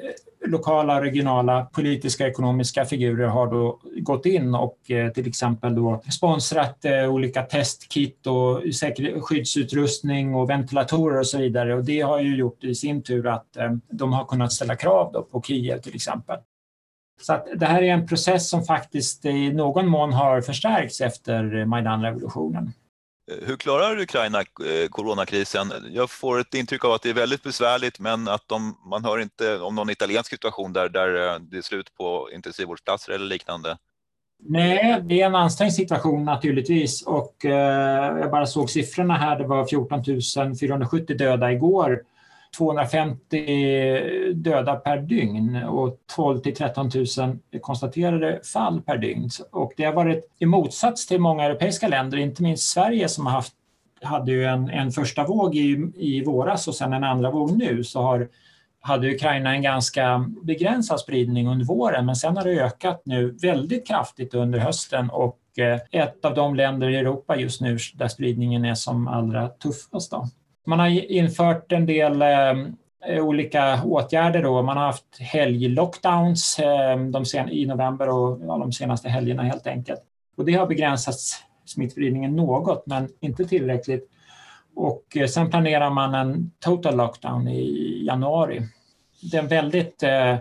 lokala 0.46 0.96
och 0.96 1.02
regionala 1.02 1.64
politiska 1.64 2.24
och 2.24 2.30
ekonomiska 2.30 2.84
figurer 2.84 3.26
har 3.26 3.46
då 3.46 3.80
gått 3.96 4.26
in 4.26 4.54
och 4.54 4.90
eh, 4.90 5.12
till 5.12 5.28
exempel 5.28 5.74
då 5.74 6.02
sponsrat 6.12 6.84
eh, 6.84 7.12
olika 7.12 7.42
testkit 7.42 8.26
och 8.26 8.62
skyddsutrustning 9.20 10.34
och 10.34 10.50
ventilatorer 10.50 11.18
och 11.18 11.26
så 11.26 11.38
vidare. 11.38 11.74
Och 11.74 11.84
det 11.84 12.00
har 12.00 12.20
ju 12.20 12.36
gjort 12.36 12.64
i 12.64 12.74
sin 12.74 13.02
tur 13.02 13.26
att 13.26 13.56
eh, 13.56 13.70
de 13.90 14.12
har 14.12 14.24
kunnat 14.24 14.52
ställa 14.52 14.76
krav 14.76 15.12
då 15.12 15.22
på 15.22 15.42
Kiev 15.42 15.80
till 15.80 15.94
exempel. 15.94 16.36
Så 17.20 17.32
att 17.32 17.46
det 17.56 17.66
här 17.66 17.82
är 17.82 17.92
en 17.92 18.06
process 18.06 18.48
som 18.48 18.64
faktiskt 18.64 19.24
i 19.24 19.52
någon 19.52 19.86
mån 19.86 20.12
har 20.12 20.40
förstärkts 20.40 21.00
efter 21.00 21.64
Majdanrevolutionen. 21.64 22.72
Eh, 23.30 23.46
hur 23.46 23.56
klarar 23.56 24.00
Ukraina 24.00 24.38
eh, 24.38 24.88
coronakrisen? 24.90 25.72
Jag 25.92 26.10
får 26.10 26.40
ett 26.40 26.54
intryck 26.54 26.84
av 26.84 26.92
att 26.92 27.02
det 27.02 27.10
är 27.10 27.14
väldigt 27.14 27.42
besvärligt 27.42 27.98
men 27.98 28.28
att 28.28 28.48
de, 28.48 28.76
man 28.84 29.04
hör 29.04 29.18
inte 29.18 29.58
om 29.58 29.74
någon 29.74 29.90
italiensk 29.90 30.30
situation 30.30 30.72
där, 30.72 30.88
där 30.88 31.34
eh, 31.34 31.40
det 31.40 31.56
är 31.56 31.62
slut 31.62 31.94
på 31.94 32.28
intensivvårdsplatser 32.34 33.12
eller 33.12 33.26
liknande. 33.26 33.76
Nej, 34.42 35.02
det 35.02 35.20
är 35.22 35.26
en 35.26 35.34
ansträngd 35.34 35.72
situation 35.72 36.24
naturligtvis 36.24 37.02
och 37.02 37.44
eh, 37.44 38.18
jag 38.18 38.30
bara 38.30 38.46
såg 38.46 38.70
siffrorna 38.70 39.14
här. 39.14 39.38
Det 39.38 39.46
var 39.46 39.66
14 39.66 40.56
470 40.60 41.16
döda 41.16 41.52
igår 41.52 42.02
250 42.58 44.32
döda 44.34 44.76
per 44.76 44.98
dygn 44.98 45.56
och 45.56 45.96
12 46.16 46.40
till 46.40 46.54
13 46.54 46.90
000 46.94 47.38
konstaterade 47.60 48.40
fall 48.52 48.80
per 48.82 48.98
dygn. 48.98 49.28
Och 49.50 49.72
det 49.76 49.84
har 49.84 49.92
varit 49.92 50.24
i 50.38 50.46
motsats 50.46 51.06
till 51.06 51.20
många 51.20 51.44
europeiska 51.44 51.88
länder, 51.88 52.18
inte 52.18 52.42
minst 52.42 52.72
Sverige 52.72 53.08
som 53.08 53.26
har 53.26 53.32
haft, 53.32 53.52
hade 54.02 54.32
ju 54.32 54.44
en, 54.44 54.68
en 54.70 54.90
första 54.90 55.24
våg 55.24 55.54
i, 55.54 55.92
i 55.96 56.24
våras 56.24 56.68
och 56.68 56.74
sen 56.74 56.92
en 56.92 57.04
andra 57.04 57.30
våg 57.30 57.58
nu, 57.58 57.84
så 57.84 58.02
har 58.02 58.28
hade 58.80 59.10
Ukraina 59.14 59.54
en 59.54 59.62
ganska 59.62 60.24
begränsad 60.42 61.00
spridning 61.00 61.48
under 61.48 61.66
våren 61.66 62.06
men 62.06 62.16
sen 62.16 62.36
har 62.36 62.44
det 62.44 62.60
ökat 62.60 63.02
nu 63.04 63.30
väldigt 63.30 63.86
kraftigt 63.86 64.34
under 64.34 64.58
hösten 64.58 65.10
och 65.10 65.38
eh, 65.58 65.80
ett 65.90 66.24
av 66.24 66.34
de 66.34 66.54
länder 66.54 66.88
i 66.88 66.96
Europa 66.96 67.36
just 67.36 67.60
nu 67.60 67.78
där 67.94 68.08
spridningen 68.08 68.64
är 68.64 68.74
som 68.74 69.08
allra 69.08 69.48
tuffast. 69.48 70.10
Då. 70.10 70.28
Man 70.66 70.78
har 70.78 71.12
infört 71.12 71.72
en 71.72 71.86
del 71.86 72.22
eh, 72.22 73.24
olika 73.24 73.82
åtgärder. 73.84 74.42
Då. 74.42 74.62
Man 74.62 74.76
har 74.76 74.86
haft 74.86 75.18
helglockdowns 75.18 76.58
eh, 76.58 77.48
i 77.50 77.66
november 77.66 78.08
och 78.08 78.40
ja, 78.42 78.58
de 78.58 78.72
senaste 78.72 79.08
helgerna 79.08 79.42
helt 79.42 79.66
enkelt. 79.66 80.00
Och 80.36 80.44
det 80.44 80.52
har 80.52 80.66
begränsat 80.66 81.16
smittspridningen 81.64 82.36
något, 82.36 82.86
men 82.86 83.08
inte 83.20 83.44
tillräckligt. 83.44 84.10
Och 84.74 85.16
eh, 85.16 85.26
sen 85.26 85.50
planerar 85.50 85.90
man 85.90 86.14
en 86.14 86.50
total 86.58 86.96
lockdown 86.96 87.48
i 87.48 88.04
januari. 88.06 88.62
Det 89.30 89.36
är 89.36 89.42
en 89.42 89.48
väldigt 89.48 90.02
eh, 90.02 90.36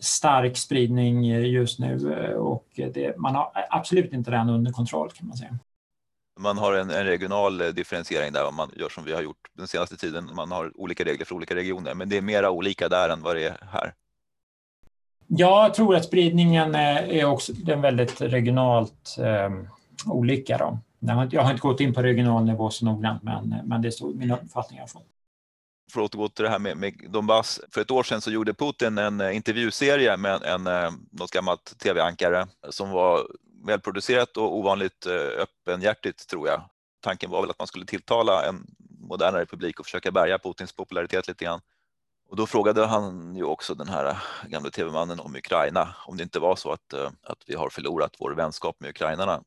stark 0.00 0.56
spridning 0.56 1.24
just 1.24 1.78
nu 1.78 2.12
eh, 2.12 2.36
och 2.36 2.66
det, 2.76 3.18
man 3.18 3.34
har 3.34 3.50
absolut 3.70 4.12
inte 4.12 4.30
den 4.30 4.48
under 4.48 4.72
kontroll 4.72 5.10
kan 5.10 5.28
man 5.28 5.36
säga 5.36 5.58
man 6.38 6.58
har 6.58 6.72
en, 6.72 6.90
en, 6.90 7.04
regional 7.04 7.60
eh, 7.60 7.68
differentiering 7.68 8.32
där, 8.32 8.50
man 8.50 8.70
gör 8.76 8.88
som 8.88 9.04
vi 9.04 9.12
har 9.12 9.22
gjort 9.22 9.48
den 9.52 9.68
senaste 9.68 9.96
tiden. 9.96 10.30
Man 10.34 10.50
har 10.50 10.80
olika 10.80 11.04
regler 11.04 11.24
för 11.24 11.34
olika 11.34 11.54
regioner, 11.54 11.94
men 11.94 12.08
det 12.08 12.16
är 12.16 12.22
mera 12.22 12.50
olika 12.50 12.88
där 12.88 13.08
än 13.08 13.22
vad 13.22 13.36
det 13.36 13.44
är 13.44 13.58
här. 13.72 13.94
Jag 15.26 15.74
tror 15.74 15.96
att 15.96 16.04
spridningen 16.04 16.74
är 16.74 17.24
också 17.24 17.52
den 17.52 17.80
väldigt 17.80 18.20
regionalt 18.20 19.16
eh, 19.18 19.50
olika. 20.06 20.58
Då. 20.58 20.78
Jag 21.30 21.42
har 21.42 21.50
inte 21.50 21.60
gått 21.60 21.80
in 21.80 21.94
på 21.94 22.02
regional 22.02 22.44
nivå 22.44 22.70
så 22.70 22.84
noggrant, 22.84 23.22
men, 23.22 23.54
men 23.64 23.82
det 23.82 23.88
är 23.88 24.14
min 24.14 24.30
uppfattning 24.30 24.78
jag 24.78 24.90
fått. 24.90 25.06
För 25.92 26.00
att 26.00 26.14
återgå 26.14 26.28
till 26.28 26.44
det 26.44 26.50
här 26.50 26.58
med, 26.58 26.76
med 26.76 26.94
Donbass. 27.08 27.60
För 27.70 27.80
ett 27.80 27.90
år 27.90 28.02
sedan 28.02 28.20
så 28.20 28.30
gjorde 28.30 28.54
Putin 28.54 28.98
en 28.98 29.20
eh, 29.20 29.36
intervjuserie 29.36 30.16
med 30.16 30.34
en, 30.34 30.66
en, 30.66 30.84
eh, 30.84 30.90
något 31.10 31.30
gammalt 31.30 31.78
tv-ankare 31.78 32.46
som 32.70 32.90
var 32.90 33.26
välproducerat 33.64 34.36
och 34.36 34.56
ovanligt 34.56 35.06
eh, 35.06 35.12
öppenhjärtigt 35.14 36.28
tror 36.28 36.48
jag. 36.48 36.62
Tanken 37.00 37.30
var 37.30 37.40
väl 37.40 37.50
att 37.50 37.58
man 37.58 37.68
skulle 37.68 37.86
tilltala 37.86 38.46
en 38.48 38.66
modernare 39.00 39.46
publik 39.46 39.80
och 39.80 39.86
försöka 39.86 40.10
bärga 40.10 40.38
Putins 40.38 40.72
popularitet 40.72 41.28
lite 41.28 41.44
grann. 41.44 41.60
Och 42.28 42.36
då 42.36 42.46
frågade 42.46 42.86
han 42.86 43.36
ju 43.36 43.44
också 43.44 43.74
den 43.74 43.88
här 43.88 44.06
eh, 44.06 44.48
gamle 44.48 44.70
tv-mannen 44.70 45.20
om 45.20 45.36
Ukraina, 45.36 45.94
om 46.06 46.16
det 46.16 46.22
inte 46.22 46.40
var 46.40 46.56
så 46.56 46.72
att, 46.72 46.92
eh, 46.92 47.10
att 47.22 47.42
vi 47.46 47.54
har 47.54 47.70
förlorat 47.70 48.16
vår 48.18 48.30
vänskap 48.30 48.80
med 48.80 48.90
ukrainarna. 48.90 49.42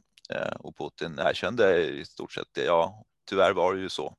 Och 0.59 0.77
Putin 0.77 1.19
erkände 1.19 1.85
i 1.85 2.05
stort 2.05 2.31
sett 2.31 2.47
det, 2.51 2.63
ja, 2.63 3.03
tyvärr 3.29 3.53
var 3.53 3.73
det 3.73 3.81
ju 3.81 3.89
så. 3.89 4.15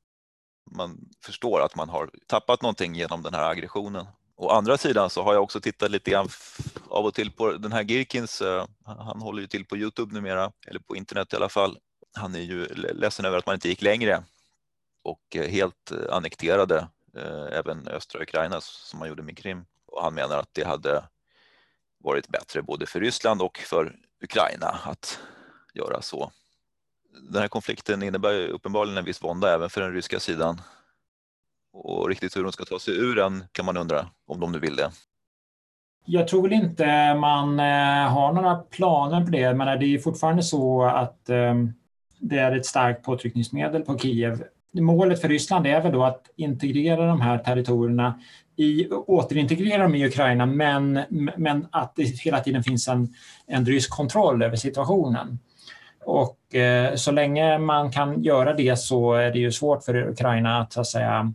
Man 0.71 0.99
förstår 1.25 1.61
att 1.61 1.77
man 1.77 1.89
har 1.89 2.11
tappat 2.27 2.63
någonting 2.63 2.95
genom 2.95 3.23
den 3.23 3.35
här 3.35 3.51
aggressionen. 3.51 4.07
Å 4.41 4.49
andra 4.49 4.79
sidan 4.79 5.11
så 5.11 5.23
har 5.23 5.35
jag 5.35 5.43
också 5.43 5.61
tittat 5.61 5.91
lite 5.91 6.11
grann 6.11 6.29
av 6.89 7.07
och 7.07 7.15
till 7.15 7.31
på 7.31 7.53
den 7.53 7.73
här 7.73 7.85
Girkins. 7.85 8.41
Eh, 8.43 8.67
han 8.85 9.21
håller 9.21 9.41
ju 9.41 9.47
till 9.47 9.65
på 9.65 9.77
Youtube 9.77 10.15
numera, 10.15 10.53
eller 10.67 10.81
på 10.81 10.97
internet 10.97 11.33
i 11.33 11.37
alla 11.37 11.49
fall. 11.49 11.79
Han 12.15 12.35
är 12.35 12.41
ju 12.41 12.67
ledsen 12.75 13.25
över 13.25 13.39
att 13.39 13.47
man 13.47 13.55
inte 13.55 13.69
gick 13.69 13.83
längre 13.83 14.23
och 15.03 15.37
eh, 15.37 15.51
helt 15.51 15.91
eh, 15.91 16.17
annekterade 16.17 16.89
även 17.53 17.89
östra 17.89 18.23
Ukraina 18.23 18.61
som 18.61 18.99
man 18.99 19.09
gjorde 19.09 19.23
med 19.23 19.39
Krim. 19.39 19.65
Och 19.87 20.03
han 20.03 20.15
menar 20.15 20.39
att 20.39 20.49
det 20.53 20.65
hade 20.65 21.05
varit 21.99 22.29
bättre 22.29 22.63
både 22.63 22.87
för 22.87 23.01
Ryssland 23.01 23.43
och 23.43 23.59
för 23.59 23.97
Ukraina 24.23 24.79
att 24.85 25.19
göra 25.75 26.03
så. 26.03 26.33
Den 27.31 27.43
här 27.43 27.49
konflikten 27.49 28.03
innebär 28.03 28.49
uppenbarligen 28.49 28.99
en 28.99 29.05
viss 29.05 29.23
vånda 29.23 29.55
även 29.55 29.71
för 29.71 29.81
den 29.81 29.93
ryska 29.93 30.21
sidan 30.21 30.61
och 31.73 32.09
riktigt 32.09 32.37
hur 32.37 32.43
de 32.43 32.53
ska 32.53 32.65
ta 32.65 32.79
sig 32.79 32.95
ur 32.95 33.17
den 33.17 33.45
kan 33.53 33.65
man 33.65 33.77
undra, 33.77 34.07
om 34.27 34.41
de 34.41 34.53
nu 34.53 34.59
vill 34.59 34.77
det. 34.77 34.91
Jag 36.05 36.29
tror 36.29 36.43
väl 36.43 36.53
inte 36.53 37.15
man 37.15 37.61
eh, 37.61 38.13
har 38.13 38.33
några 38.33 38.57
planer 38.57 39.25
på 39.25 39.31
det, 39.31 39.55
men 39.55 39.81
det 39.81 39.87
är 39.87 39.99
fortfarande 39.99 40.43
så 40.43 40.83
att 40.83 41.29
eh, 41.29 41.55
det 42.19 42.39
är 42.39 42.57
ett 42.57 42.67
starkt 42.67 43.05
påtryckningsmedel 43.05 43.83
på 43.83 43.99
Kiev. 43.99 44.45
Målet 44.73 45.21
för 45.21 45.29
Ryssland 45.29 45.67
är 45.67 45.81
väl 45.81 45.93
då 45.93 46.05
att 46.05 46.31
integrera 46.37 47.07
de 47.07 47.21
här 47.21 47.39
territorierna 47.39 48.21
i, 48.57 48.89
återintegrera 48.89 49.83
dem 49.83 49.95
i 49.95 50.07
Ukraina, 50.07 50.47
men, 50.47 51.01
men 51.37 51.67
att 51.71 51.97
det 51.97 52.03
hela 52.03 52.41
tiden 52.41 52.63
finns 52.63 52.89
en, 52.89 53.15
en 53.47 53.67
rysk 53.67 53.91
kontroll 53.91 54.43
över 54.43 54.57
situationen. 54.57 55.39
Och 56.05 56.55
eh, 56.55 56.95
så 56.95 57.13
länge 57.13 57.59
man 57.59 57.93
kan 57.93 58.23
göra 58.23 58.55
det 58.55 58.79
så 58.79 59.13
är 59.13 59.31
det 59.31 59.39
ju 59.39 59.53
svårt 59.53 59.85
för 59.85 60.09
Ukraina 60.09 60.61
att, 60.61 60.73
så 60.73 60.81
att 60.81 60.87
säga, 60.87 61.33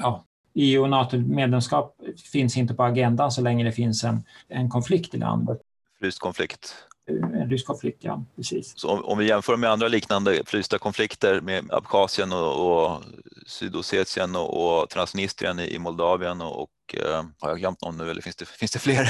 ja, 0.00 0.24
EU 0.54 0.82
och 0.82 0.90
NATO-medlemskap 0.90 1.96
finns 2.32 2.56
inte 2.56 2.74
på 2.74 2.82
agendan 2.84 3.32
så 3.32 3.40
länge 3.40 3.64
det 3.64 3.72
finns 3.72 4.04
en, 4.04 4.24
en 4.48 4.70
konflikt 4.70 5.14
i 5.14 5.18
landet. 5.18 5.58
Fryst 6.00 6.18
konflikt. 6.18 6.74
Eh, 7.08 7.40
en 7.40 7.50
rysk 7.50 7.66
konflikt, 7.66 7.98
ja. 8.00 8.24
Precis. 8.36 8.72
Så 8.76 8.88
om, 8.88 9.04
om, 9.04 9.18
vi 9.18 9.28
jämför 9.28 9.56
med 9.56 9.70
andra 9.70 9.88
liknande 9.88 10.42
frysta 10.46 10.78
konflikter 10.78 11.40
med 11.40 11.72
Abkhazien 11.72 12.32
och, 12.32 12.86
och 12.86 13.02
Sydossetien 13.46 14.36
och, 14.36 14.80
och 14.80 14.90
Transnistrien 14.90 15.58
i, 15.58 15.74
i 15.74 15.78
Moldavien 15.78 16.40
och, 16.40 16.62
och 16.62 16.94
eh, 16.94 17.24
har 17.40 17.48
jag 17.48 17.58
glömt 17.58 17.82
någon 17.82 17.96
nu 17.96 18.10
eller 18.10 18.22
finns 18.22 18.36
det, 18.36 18.44
finns 18.48 18.70
det 18.70 18.78
fler? 18.78 19.08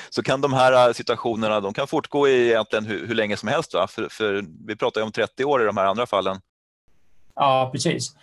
så 0.10 0.22
kan 0.22 0.40
de 0.40 0.52
här 0.52 0.88
eh, 0.88 0.92
situationerna 0.92 1.60
de 1.60 1.74
kan 1.74 1.86
fortgå 1.86 2.28
i 2.28 2.48
egentligen 2.48 2.84
hur, 2.84 3.06
hur 3.06 3.14
länge 3.14 3.36
som 3.36 3.48
helst. 3.48 3.74
Va? 3.74 3.86
För, 3.86 4.08
för 4.08 4.44
vi 4.66 4.76
pratar 4.76 5.00
ju 5.00 5.04
om 5.04 5.12
30 5.12 5.44
år 5.44 5.62
i 5.62 5.66
de 5.66 5.76
här 5.76 5.86
andra 5.86 6.06
fallen. 6.06 6.40
Ja, 7.36 7.68
precis. 7.72 8.16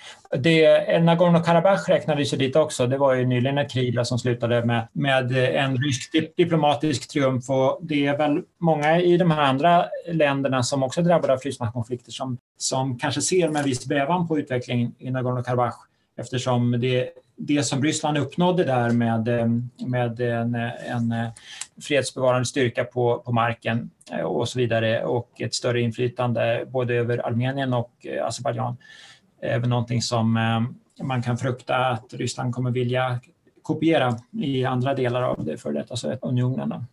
Nagorno-Karabach 1.02 1.90
räknades 1.90 2.34
ju 2.34 2.38
dit 2.38 2.56
också. 2.56 2.88
Det 2.88 2.98
var 2.98 3.14
ju 3.14 3.26
nyligen 3.26 3.58
ett 3.58 3.72
krig 3.72 4.08
som 4.08 4.20
slutade 4.20 4.66
med, 4.66 4.88
med 4.94 5.38
en 5.38 5.78
rysk 5.78 6.36
diplomatisk 6.38 7.12
triumf. 7.12 7.50
Och 7.50 7.80
det 7.82 8.08
är 8.08 8.18
väl 8.18 8.42
många 8.58 9.02
i 9.02 9.18
de 9.18 9.32
här 9.32 9.42
andra 9.42 9.86
länderna 10.08 10.64
som 10.64 10.84
också 10.84 11.02
är 11.02 11.06
drabbade 11.06 11.34
av 11.34 11.40
Rysslandskonflikter 11.40 12.12
som, 12.12 12.38
som 12.58 13.00
kanske 13.00 13.22
ser 13.22 13.50
med 13.50 13.64
viss 13.64 13.86
bävan 13.86 14.28
på 14.28 14.40
utvecklingen 14.40 14.96
i 14.98 15.10
Nagorno-Karabach 15.10 15.76
eftersom 16.18 16.72
det, 16.72 17.10
det 17.36 17.64
som 17.64 17.84
Ryssland 17.84 18.18
uppnådde 18.18 18.64
där 18.64 18.90
med, 18.90 19.28
eh, 19.28 19.48
med 19.88 20.22
en, 20.22 20.56
en 20.88 21.12
eh, 21.12 21.30
fredsbevarande 21.82 22.46
styrka 22.46 22.84
på, 22.84 23.20
på 23.20 23.32
marken 23.32 23.90
eh, 24.12 24.22
och 24.22 24.50
så 24.50 24.60
vidare 24.60 25.06
och 25.06 25.42
ett 25.42 25.54
större 25.54 25.82
inflytande 25.82 26.66
både 26.68 26.96
över 26.96 27.28
Armenien 27.28 27.74
och 27.74 28.08
Azerbajdzjan 28.22 28.78
är 29.42 29.60
väl 29.60 29.70
någonting 29.70 30.02
som 30.02 30.34
man 31.02 31.24
kan 31.24 31.38
frukta 31.38 31.76
att 31.76 32.14
Ryssland 32.14 32.56
kommer 32.56 32.72
vilja 32.72 33.20
kopiera 33.62 34.20
i 34.32 34.66
andra 34.66 34.94
delar 34.94 35.22
av 35.22 35.46
det 35.46 35.58
före 35.58 35.74
detta 35.74 35.96
Sovjetunionen. 35.96 36.86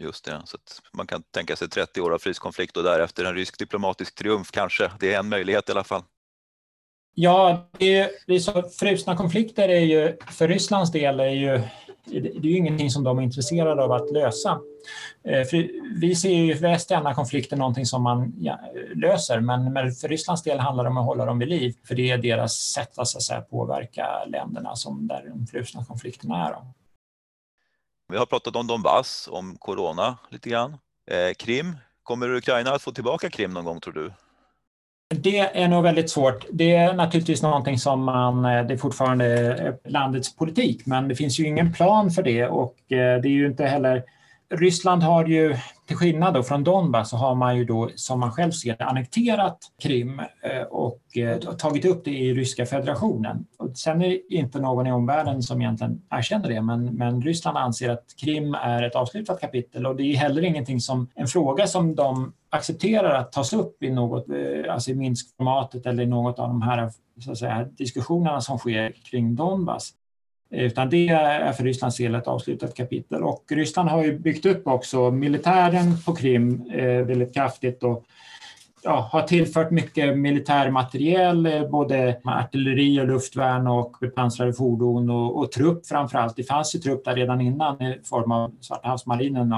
Just 0.00 0.24
det, 0.24 0.42
så 0.44 0.58
man 0.92 1.06
kan 1.06 1.22
tänka 1.22 1.56
sig 1.56 1.68
30 1.68 2.00
år 2.00 2.14
av 2.14 2.18
fryskonflikt 2.18 2.76
och 2.76 2.82
därefter 2.82 3.24
en 3.24 3.34
rysk 3.34 3.58
diplomatisk 3.58 4.14
triumf 4.14 4.50
kanske. 4.50 4.90
Det 5.00 5.14
är 5.14 5.18
en 5.18 5.28
möjlighet 5.28 5.68
i 5.68 5.72
alla 5.72 5.84
fall. 5.84 6.02
Ja, 7.14 7.68
det 7.78 7.98
är, 7.98 8.10
det 8.26 8.34
är 8.34 8.38
så, 8.38 8.62
frusna 8.62 9.16
konflikter 9.16 9.68
är 9.68 9.80
ju 9.80 10.16
för 10.30 10.48
Rysslands 10.48 10.92
del 10.92 11.20
är 11.20 11.26
ju 11.26 11.62
det 12.04 12.18
är 12.18 12.44
ju 12.44 12.56
ingenting 12.56 12.90
som 12.90 13.04
de 13.04 13.18
är 13.18 13.22
intresserade 13.22 13.82
av 13.82 13.92
att 13.92 14.12
lösa. 14.12 14.60
Eh, 15.24 15.44
för 15.44 15.68
vi 16.00 16.14
ser 16.14 16.34
ju 16.34 16.54
väst 16.54 16.90
gärna 16.90 17.14
konflikter, 17.14 17.56
någonting 17.56 17.86
som 17.86 18.02
man 18.02 18.32
löser, 18.94 19.40
men 19.40 19.92
för 19.94 20.08
Rysslands 20.08 20.42
del 20.42 20.58
handlar 20.58 20.84
det 20.84 20.90
om 20.90 20.96
att 20.96 21.04
hålla 21.04 21.24
dem 21.24 21.38
vid 21.38 21.48
liv, 21.48 21.74
för 21.84 21.94
det 21.94 22.10
är 22.10 22.18
deras 22.18 22.52
sätt 22.52 22.98
att, 22.98 23.08
så 23.08 23.18
att 23.18 23.22
säga, 23.22 23.40
påverka 23.40 24.24
länderna 24.26 24.76
som 24.76 25.06
där 25.06 25.24
de 25.28 25.46
frusna 25.46 25.84
konflikterna 25.84 26.48
är. 26.48 26.56
Vi 28.08 28.16
har 28.18 28.26
pratat 28.26 28.56
om 28.56 28.66
Donbass, 28.66 29.28
om 29.32 29.56
corona 29.58 30.18
lite 30.30 30.48
grann. 30.48 30.70
Eh, 31.10 31.34
Krim, 31.38 31.76
kommer 32.02 32.34
Ukraina 32.34 32.70
att 32.70 32.82
få 32.82 32.92
tillbaka 32.92 33.30
Krim 33.30 33.50
någon 33.50 33.64
gång 33.64 33.80
tror 33.80 33.94
du? 33.94 34.12
Det 35.14 35.38
är 35.38 35.68
nog 35.68 35.82
väldigt 35.82 36.10
svårt. 36.10 36.46
Det 36.52 36.74
är 36.74 36.92
naturligtvis 36.92 37.42
någonting 37.42 37.78
som 37.78 38.04
man, 38.04 38.44
eh, 38.44 38.66
det 38.66 38.74
är 38.74 38.78
fortfarande 38.78 39.56
eh, 39.56 39.90
landets 39.90 40.36
politik, 40.36 40.86
men 40.86 41.08
det 41.08 41.14
finns 41.14 41.40
ju 41.40 41.46
ingen 41.46 41.72
plan 41.72 42.10
för 42.10 42.22
det 42.22 42.46
och 42.46 42.74
eh, 42.88 43.20
det 43.20 43.28
är 43.28 43.32
ju 43.32 43.46
inte 43.46 43.64
heller 43.64 44.02
Ryssland 44.52 45.02
har 45.02 45.26
ju, 45.26 45.56
till 45.86 45.96
skillnad 45.96 46.34
då 46.34 46.42
från 46.42 46.64
Donbass, 46.64 47.10
så 47.10 47.16
har 47.16 47.34
man 47.34 47.56
ju 47.56 47.64
då, 47.64 47.90
som 47.94 48.20
man 48.20 48.32
själv 48.32 48.50
ser 48.50 48.76
det, 48.76 48.84
annekterat 48.84 49.58
Krim 49.82 50.20
eh, 50.42 50.50
eh, 50.50 50.62
och 50.62 51.00
tagit 51.58 51.84
upp 51.84 52.04
det 52.04 52.10
i 52.10 52.34
Ryska 52.34 52.66
federationen. 52.66 53.46
Och 53.58 53.76
sen 53.76 54.02
är 54.02 54.08
det 54.08 54.34
inte 54.34 54.60
någon 54.60 54.86
i 54.86 54.92
omvärlden 54.92 55.42
som 55.42 55.60
egentligen 55.60 56.02
erkänner 56.10 56.48
det, 56.48 56.62
men, 56.62 56.84
men 56.84 57.22
Ryssland 57.22 57.58
anser 57.58 57.90
att 57.90 58.04
Krim 58.20 58.54
är 58.54 58.82
ett 58.82 58.94
avslutat 58.94 59.40
kapitel 59.40 59.86
och 59.86 59.96
det 59.96 60.02
är 60.02 60.16
heller 60.16 60.42
ingenting 60.42 60.80
som, 60.80 61.08
en 61.14 61.26
fråga 61.26 61.66
som 61.66 61.94
de 61.94 62.32
accepterar 62.50 63.14
att 63.14 63.32
tas 63.32 63.52
upp 63.52 63.82
i 63.82 63.90
något, 63.90 64.28
eh, 64.28 64.72
alltså 64.72 64.90
i 64.90 64.94
Minskformatet 64.94 65.86
eller 65.86 66.02
i 66.02 66.06
något 66.06 66.38
av 66.38 66.48
de 66.48 66.62
här 66.62 66.90
så 67.20 67.32
att 67.32 67.38
säga, 67.38 67.64
diskussionerna 67.64 68.40
som 68.40 68.58
sker 68.58 68.92
kring 69.10 69.34
Donbass. 69.34 69.92
Utan 70.52 70.90
det 70.90 71.08
är 71.08 71.52
för 71.52 71.64
Rysslands 71.64 71.96
del 71.96 72.14
ett 72.14 72.28
avslutat 72.28 72.74
kapitel. 72.74 73.22
Och 73.22 73.44
Ryssland 73.50 73.88
har 73.88 74.04
ju 74.04 74.18
byggt 74.18 74.46
upp 74.46 74.66
också 74.66 75.10
militären 75.10 75.98
på 76.06 76.14
Krim 76.14 76.70
eh, 76.70 76.84
väldigt 76.84 77.34
kraftigt 77.34 77.82
och 77.82 78.04
ja, 78.82 79.08
har 79.12 79.22
tillfört 79.22 79.70
mycket 79.70 80.18
militär 80.18 80.70
materiel, 80.70 81.46
eh, 81.46 81.68
både 81.68 82.20
artilleri 82.24 83.00
och 83.00 83.06
luftvärn 83.06 83.66
och 83.66 83.96
bepansrade 84.00 84.52
fordon 84.52 85.10
och, 85.10 85.38
och 85.38 85.52
trupp 85.52 85.86
framför 85.86 86.18
allt. 86.18 86.36
Det 86.36 86.44
fanns 86.44 86.74
ju 86.74 86.78
trupp 86.78 87.04
där 87.04 87.14
redan 87.16 87.40
innan 87.40 87.82
i 87.82 88.00
form 88.04 88.32
av 88.32 88.52
Svarta 88.60 88.88
havsmarinen 88.88 89.52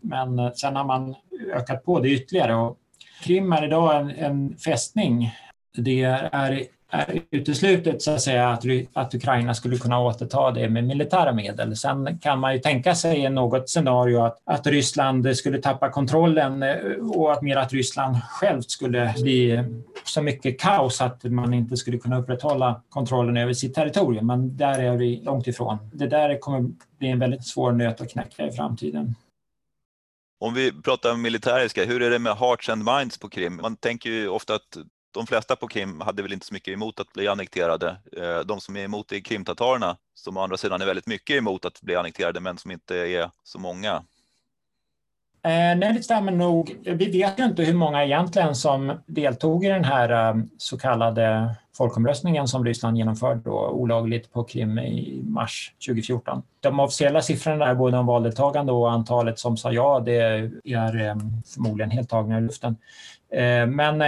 men 0.00 0.38
eh, 0.38 0.52
sen 0.52 0.76
har 0.76 0.84
man 0.84 1.14
ökat 1.54 1.84
på 1.84 2.00
det 2.00 2.08
ytterligare. 2.08 2.54
Och 2.54 2.76
Krim 3.24 3.52
är 3.52 3.64
idag 3.64 4.00
en, 4.00 4.10
en 4.10 4.56
fästning. 4.56 5.30
Det 5.76 6.02
är, 6.02 6.62
är 6.90 7.20
uteslutet 7.30 8.02
så 8.02 8.10
att, 8.10 8.20
säga, 8.20 8.48
att, 8.48 8.64
att 8.92 9.14
Ukraina 9.14 9.54
skulle 9.54 9.78
kunna 9.78 10.00
återta 10.00 10.50
det 10.50 10.68
med 10.68 10.84
militära 10.84 11.32
medel. 11.32 11.76
Sen 11.76 12.18
kan 12.18 12.38
man 12.38 12.54
ju 12.54 12.60
tänka 12.60 12.94
sig 12.94 13.18
i 13.18 13.28
något 13.28 13.70
scenario 13.70 14.18
att, 14.18 14.38
att 14.44 14.66
Ryssland 14.66 15.36
skulle 15.36 15.58
tappa 15.58 15.90
kontrollen 15.90 16.62
eh, 16.62 16.76
och 17.14 17.32
att 17.32 17.42
mer 17.42 17.56
att 17.56 17.72
Ryssland 17.72 18.16
självt 18.30 18.70
skulle 18.70 19.14
bli 19.22 19.64
så 20.04 20.22
mycket 20.22 20.60
kaos 20.60 21.00
att 21.00 21.24
man 21.24 21.54
inte 21.54 21.76
skulle 21.76 21.98
kunna 21.98 22.18
upprätthålla 22.18 22.82
kontrollen 22.88 23.36
över 23.36 23.52
sitt 23.52 23.74
territorium. 23.74 24.26
Men 24.26 24.56
där 24.56 24.78
är 24.78 24.96
vi 24.96 25.20
långt 25.24 25.46
ifrån. 25.46 25.78
Det 25.92 26.06
där 26.06 26.40
kommer 26.40 26.70
bli 26.98 27.08
en 27.08 27.18
väldigt 27.18 27.46
svår 27.46 27.72
nöt 27.72 28.00
att 28.00 28.10
knäcka 28.10 28.46
i 28.46 28.52
framtiden. 28.52 29.14
Om 30.40 30.54
vi 30.54 30.82
pratar 30.82 31.16
militäriska, 31.16 31.84
hur 31.84 32.02
är 32.02 32.10
det 32.10 32.18
med 32.18 32.36
hearts 32.36 32.68
and 32.68 32.84
minds 32.84 33.18
på 33.18 33.28
Krim? 33.28 33.56
Man 33.62 33.76
tänker 33.76 34.10
ju 34.10 34.28
ofta 34.28 34.54
att 34.54 34.78
de 35.10 35.26
flesta 35.26 35.56
på 35.56 35.68
Krim 35.68 36.00
hade 36.00 36.22
väl 36.22 36.32
inte 36.32 36.46
så 36.46 36.54
mycket 36.54 36.72
emot 36.72 37.00
att 37.00 37.12
bli 37.12 37.28
annekterade. 37.28 37.96
Eh, 38.16 38.40
de 38.46 38.60
som 38.60 38.76
är 38.76 38.84
emot 38.84 39.12
är 39.12 39.20
krimtatarerna 39.20 39.96
som 40.14 40.36
å 40.36 40.40
andra 40.40 40.56
sidan 40.56 40.82
är 40.82 40.86
väldigt 40.86 41.06
mycket 41.06 41.36
emot 41.36 41.64
att 41.64 41.80
bli 41.80 41.96
annekterade 41.96 42.40
men 42.40 42.58
som 42.58 42.70
inte 42.70 42.96
är 42.96 43.30
så 43.44 43.58
många. 43.58 44.02
Eh, 45.42 45.78
nej, 45.78 45.92
det 45.92 46.02
stämmer 46.02 46.32
nog. 46.32 46.76
Vi 46.84 47.10
vet 47.10 47.38
ju 47.38 47.44
inte 47.44 47.62
hur 47.62 47.74
många 47.74 48.04
egentligen 48.04 48.54
som 48.54 48.92
deltog 49.06 49.64
i 49.64 49.68
den 49.68 49.84
här 49.84 50.30
eh, 50.30 50.42
så 50.58 50.78
kallade 50.78 51.54
folkomröstningen 51.76 52.48
som 52.48 52.64
Ryssland 52.64 52.98
genomförde 52.98 53.40
då, 53.44 53.68
olagligt 53.68 54.32
på 54.32 54.44
Krim 54.44 54.78
i 54.78 55.22
mars 55.24 55.72
2014. 55.86 56.42
De 56.60 56.80
officiella 56.80 57.22
siffrorna 57.22 57.66
där, 57.66 57.74
både 57.74 57.98
om 57.98 58.06
valdeltagande 58.06 58.72
och 58.72 58.92
antalet 58.92 59.38
som 59.38 59.56
sa 59.56 59.72
ja, 59.72 60.00
det 60.00 60.16
är 60.64 61.06
eh, 61.06 61.16
förmodligen 61.54 61.90
helt 61.90 62.08
tagna 62.08 62.38
i 62.38 62.40
luften. 62.40 62.76
Men 63.68 64.02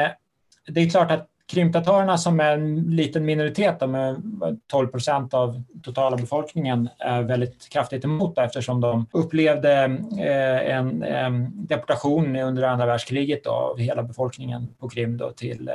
det 0.69 0.81
är 0.81 0.91
klart 0.91 1.11
att 1.11 1.27
Krimtatarerna 1.51 2.19
som 2.19 2.41
är 2.41 2.53
en 2.53 2.77
liten 2.77 3.25
minoritet, 3.25 3.89
med 3.89 4.23
12 4.67 4.89
procent 4.89 5.35
av 5.35 5.63
totala 5.83 6.17
befolkningen, 6.17 6.89
är 6.99 7.23
väldigt 7.23 7.69
kraftigt 7.69 8.05
emot 8.05 8.37
det 8.37 8.43
eftersom 8.43 8.81
de 8.81 9.07
upplevde 9.13 9.85
eh, 10.19 10.77
en 10.77 11.51
deportation 11.67 12.37
under 12.37 12.63
andra 12.63 12.87
världskriget 12.87 13.47
av 13.47 13.79
hela 13.79 14.03
befolkningen 14.03 14.69
på 14.79 14.89
Krim 14.89 15.17
då 15.17 15.31
till, 15.31 15.71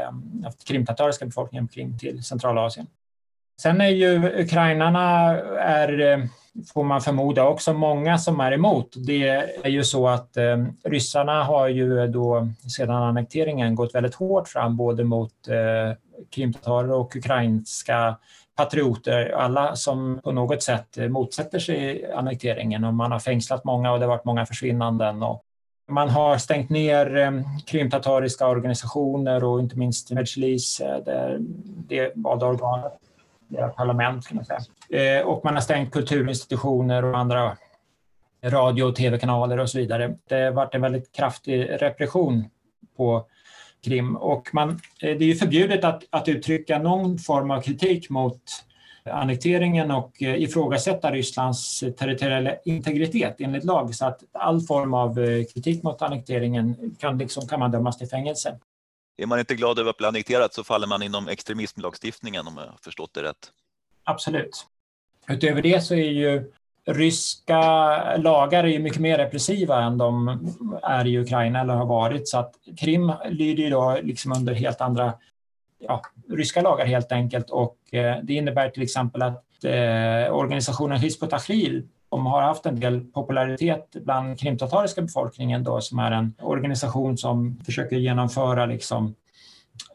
krimtatariska 0.68 1.26
befolkningen 1.26 1.68
på 1.68 1.74
Krim 1.74 1.98
till 1.98 2.24
Centralasien. 2.24 2.88
Sen 3.62 3.82
är 3.82 3.90
ju 3.90 4.42
ukrainarna 4.44 5.32
är 5.60 6.00
eh, 6.00 6.26
får 6.74 6.84
man 6.84 7.02
förmoda 7.02 7.48
också 7.48 7.74
många 7.74 8.18
som 8.18 8.40
är 8.40 8.52
emot. 8.52 8.94
Det 9.08 9.28
är 9.64 9.70
ju 9.70 9.84
så 9.84 10.08
att 10.08 10.38
eh, 10.38 10.66
ryssarna 10.84 11.44
har 11.44 11.68
ju 11.68 12.08
då 12.08 12.48
sedan 12.78 13.04
annekteringen 13.04 13.76
gått 13.76 13.96
väldigt 13.96 14.16
hårt 14.16 14.48
fram 14.48 14.78
både 14.78 15.04
mot 15.04 15.48
eh, 15.48 15.98
krimtatarer 16.30 16.92
och 16.92 17.16
ukrainska 17.16 18.16
patrioter, 18.56 19.32
alla 19.32 19.76
som 19.76 20.20
på 20.24 20.32
något 20.32 20.64
sätt 20.64 20.98
eh, 20.98 21.08
motsätter 21.08 21.60
sig 21.60 22.12
annekteringen 22.12 22.84
och 22.84 22.94
man 22.94 23.12
har 23.12 23.20
fängslat 23.20 23.64
många 23.64 23.92
och 23.92 24.00
det 24.00 24.06
har 24.06 24.14
varit 24.16 24.26
många 24.26 24.46
försvinnanden. 24.46 25.24
Och 25.24 25.42
man 25.90 26.10
har 26.10 26.38
stängt 26.38 26.70
ner 26.70 27.18
eh, 27.18 27.32
krimtatariska 27.66 28.48
organisationer 28.48 29.44
och 29.44 29.60
inte 29.60 29.78
minst 29.78 30.12
Medjlis, 30.12 30.82
det 31.88 32.12
valda 32.16 32.46
organet 32.46 32.94
parlament 33.76 34.28
kan 34.28 34.36
man 34.36 34.46
säga. 34.46 35.20
Eh, 35.20 35.26
och 35.26 35.46
man 35.46 35.54
har 35.54 35.62
stängt 35.62 35.92
kulturinstitutioner 35.92 37.06
och 37.06 37.18
andra 37.18 37.58
radio 38.44 38.84
och 38.84 38.96
tv-kanaler 38.96 39.60
och 39.60 39.70
så 39.70 39.78
vidare. 39.78 40.16
Det 40.30 40.36
har 40.36 40.52
varit 40.52 40.76
en 40.76 40.82
väldigt 40.82 41.12
kraftig 41.12 41.82
repression 41.82 42.50
på 42.98 43.26
Krim 43.84 44.16
och 44.16 44.50
man, 44.54 44.70
eh, 44.70 44.78
det 45.00 45.26
är 45.26 45.28
ju 45.28 45.36
förbjudet 45.36 45.84
att, 45.84 46.04
att 46.10 46.28
uttrycka 46.28 46.80
någon 46.80 47.18
form 47.18 47.52
av 47.52 47.62
kritik 47.62 48.10
mot 48.10 48.42
annekteringen 49.12 49.92
och 49.92 50.24
eh, 50.24 50.42
ifrågasätta 50.42 51.12
Rysslands 51.12 51.80
territoriella 51.80 52.56
integritet 52.66 53.36
enligt 53.40 53.64
lag. 53.64 53.96
Så 53.96 54.06
att 54.06 54.24
all 54.32 54.62
form 54.62 54.94
av 54.94 55.20
eh, 55.20 55.44
kritik 55.54 55.84
mot 55.84 56.02
annekteringen 56.02 56.96
kan, 57.00 57.18
liksom, 57.18 57.48
kan 57.48 57.60
man 57.60 57.72
dömas 57.72 57.98
till 57.98 58.08
fängelse. 58.08 58.60
Är 59.18 59.26
man 59.26 59.40
inte 59.40 59.56
glad 59.56 59.80
över 59.80 59.90
att 59.90 59.98
bli 59.98 60.08
annekterad 60.08 60.54
så 60.54 60.64
faller 60.64 60.88
man 60.88 61.04
inom 61.04 61.28
extremismlagstiftningen 61.28 62.48
om 62.48 62.58
jag 62.58 62.66
har 62.66 62.78
förstått 62.82 63.14
det 63.14 63.24
rätt. 63.24 63.52
Absolut. 64.04 64.68
Utöver 65.28 65.62
det 65.62 65.82
så 65.82 65.94
är 65.94 66.12
ju 66.12 66.52
ryska 66.86 67.58
lagar 68.18 68.64
är 68.64 68.68
ju 68.68 68.80
mycket 68.80 69.02
mer 69.02 69.18
repressiva 69.18 69.84
än 69.84 69.98
de 69.98 70.40
är 70.84 71.08
i 71.08 71.18
Ukraina 71.18 71.62
eller 71.62 71.74
har 71.74 71.86
varit. 71.86 72.28
Så 72.28 72.38
att 72.38 72.54
Krim 72.78 73.14
lyder 73.30 73.64
ju 73.64 73.70
då 73.70 74.00
liksom 74.04 74.32
under 74.32 74.54
helt 74.54 74.82
andra 74.82 75.14
ja, 75.80 76.02
ryska 76.30 76.62
lagar 76.62 76.86
helt 76.86 77.12
enkelt. 77.12 77.50
Och 77.50 77.78
eh, 77.92 78.18
det 78.24 78.34
innebär 78.34 78.70
till 78.70 78.84
exempel 78.84 79.22
att 79.22 79.64
eh, 79.64 80.36
organisationen 80.36 81.00
Hizb 81.00 81.24
ut-Tahrir 81.24 81.84
de 82.16 82.26
har 82.26 82.42
haft 82.42 82.66
en 82.66 82.80
del 82.80 83.00
popularitet 83.00 83.96
bland 84.04 84.40
krimtatariska 84.40 85.02
befolkningen 85.02 85.64
då, 85.64 85.82
som 85.82 86.00
är 86.00 86.12
en 86.12 86.34
organisation 86.42 87.18
som 87.18 87.60
försöker 87.66 87.96
genomföra 87.96 88.66
liksom, 88.66 89.16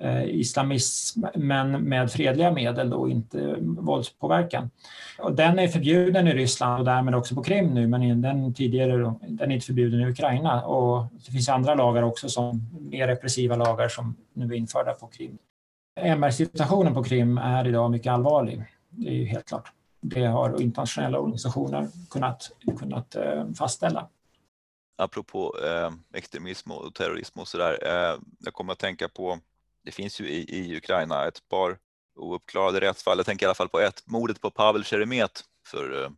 eh, 0.00 0.24
islamism 0.24 1.24
men 1.34 1.70
med 1.72 2.12
fredliga 2.12 2.50
medel 2.50 2.92
och 2.92 3.10
inte 3.10 3.56
våldspåverkan. 3.60 4.70
Och 5.18 5.34
den 5.34 5.58
är 5.58 5.68
förbjuden 5.68 6.28
i 6.28 6.34
Ryssland 6.34 6.78
och 6.78 6.84
därmed 6.84 7.14
också 7.14 7.34
på 7.34 7.42
Krim 7.42 7.66
nu 7.66 7.86
men 7.86 8.22
den 8.22 8.54
tidigare 8.54 9.14
den 9.28 9.50
är 9.50 9.54
inte 9.54 9.66
förbjuden 9.66 10.00
i 10.00 10.10
Ukraina. 10.10 10.64
Och 10.64 11.06
det 11.26 11.32
finns 11.32 11.48
andra 11.48 11.74
lagar 11.74 12.02
också, 12.02 12.28
som 12.28 12.68
mer 12.90 13.06
repressiva 13.06 13.56
lagar 13.56 13.88
som 13.88 14.16
nu 14.34 14.44
är 14.44 14.58
införda 14.58 14.92
på 14.92 15.06
Krim. 15.06 15.38
MR-situationen 16.00 16.94
på 16.94 17.02
Krim 17.04 17.38
är 17.38 17.68
idag 17.68 17.90
mycket 17.90 18.12
allvarlig, 18.12 18.64
det 18.90 19.08
är 19.08 19.14
ju 19.14 19.24
helt 19.24 19.48
klart 19.48 19.72
det 20.00 20.26
har 20.26 20.60
internationella 20.60 21.18
organisationer 21.18 21.88
kunnat, 22.10 22.50
kunnat 22.78 23.14
eh, 23.14 23.52
fastställa. 23.58 24.08
Apropå 24.96 25.56
eh, 25.64 25.90
extremism 26.14 26.70
och 26.70 26.94
terrorism 26.94 27.40
och 27.40 27.48
sådär, 27.48 27.78
eh, 27.82 28.18
jag 28.38 28.54
kommer 28.54 28.72
att 28.72 28.78
tänka 28.78 29.08
på, 29.08 29.38
det 29.84 29.90
finns 29.90 30.20
ju 30.20 30.28
i, 30.28 30.58
i 30.58 30.76
Ukraina 30.76 31.26
ett 31.26 31.48
par 31.48 31.78
ouppklarade 32.16 32.80
rättsfall, 32.80 33.18
jag 33.18 33.26
tänker 33.26 33.46
i 33.46 33.48
alla 33.48 33.54
fall 33.54 33.68
på 33.68 33.80
ett, 33.80 34.02
mordet 34.06 34.40
på 34.40 34.50
Pavel 34.50 34.84
Sheremet 34.84 35.44
för 35.66 36.04
eh, 36.04 36.10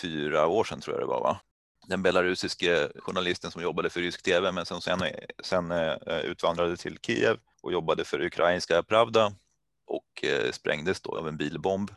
fyra 0.00 0.46
år 0.46 0.64
sedan 0.64 0.80
tror 0.80 0.96
jag 0.96 1.02
det 1.02 1.10
var 1.10 1.20
va? 1.20 1.40
Den 1.88 2.02
belarusiske 2.02 2.88
journalisten 2.96 3.50
som 3.50 3.62
jobbade 3.62 3.90
för 3.90 4.00
rysk 4.00 4.22
tv 4.22 4.52
men 4.52 4.66
som 4.66 4.80
sen, 4.80 5.00
sen 5.44 5.70
eh, 5.70 6.18
utvandrade 6.18 6.76
till 6.76 6.98
Kiev 7.02 7.36
och 7.62 7.72
jobbade 7.72 8.04
för 8.04 8.20
ukrainska 8.20 8.82
Pravda 8.82 9.32
och 9.86 10.24
eh, 10.24 10.52
sprängdes 10.52 11.00
då 11.00 11.18
av 11.18 11.28
en 11.28 11.36
bilbomb 11.36 11.90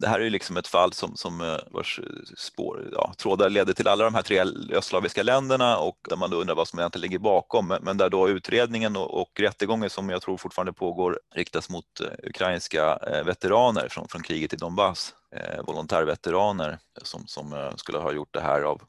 det 0.00 0.08
här 0.08 0.20
är 0.20 0.24
ju 0.24 0.30
liksom 0.30 0.56
ett 0.56 0.66
fall 0.66 0.92
som, 0.92 1.16
som 1.16 1.40
eh, 1.40 1.58
vars 1.70 1.98
eh, 1.98 2.34
spår, 2.36 2.88
ja, 2.92 3.14
trådar 3.18 3.50
leder 3.50 3.72
till 3.72 3.88
alla 3.88 4.04
de 4.04 4.14
här 4.14 4.22
tre 4.22 4.44
östslaviska 4.72 5.22
länderna 5.22 5.78
och 5.78 5.98
där 6.08 6.16
man 6.16 6.30
då 6.30 6.40
undrar 6.40 6.54
vad 6.54 6.68
som 6.68 6.78
egentligen 6.78 7.02
ligger 7.02 7.18
bakom. 7.18 7.74
Men 7.80 7.96
där 7.96 8.10
då 8.10 8.28
utredningen 8.28 8.96
och, 8.96 9.20
och 9.20 9.40
rättegången 9.40 9.90
som 9.90 10.10
jag 10.10 10.22
tror 10.22 10.36
fortfarande 10.36 10.72
pågår 10.72 11.20
riktas 11.34 11.68
mot 11.68 12.00
eh, 12.00 12.28
ukrainska 12.28 12.98
veteraner 13.24 13.88
från, 13.88 14.08
från 14.08 14.22
kriget 14.22 14.52
i 14.52 14.56
Donbass, 14.56 15.14
eh, 15.36 15.64
volontärveteraner 15.64 16.78
som, 17.02 17.26
som 17.26 17.72
skulle 17.76 17.98
ha 17.98 18.12
gjort 18.12 18.34
det 18.34 18.40
här 18.40 18.62
av 18.62 18.82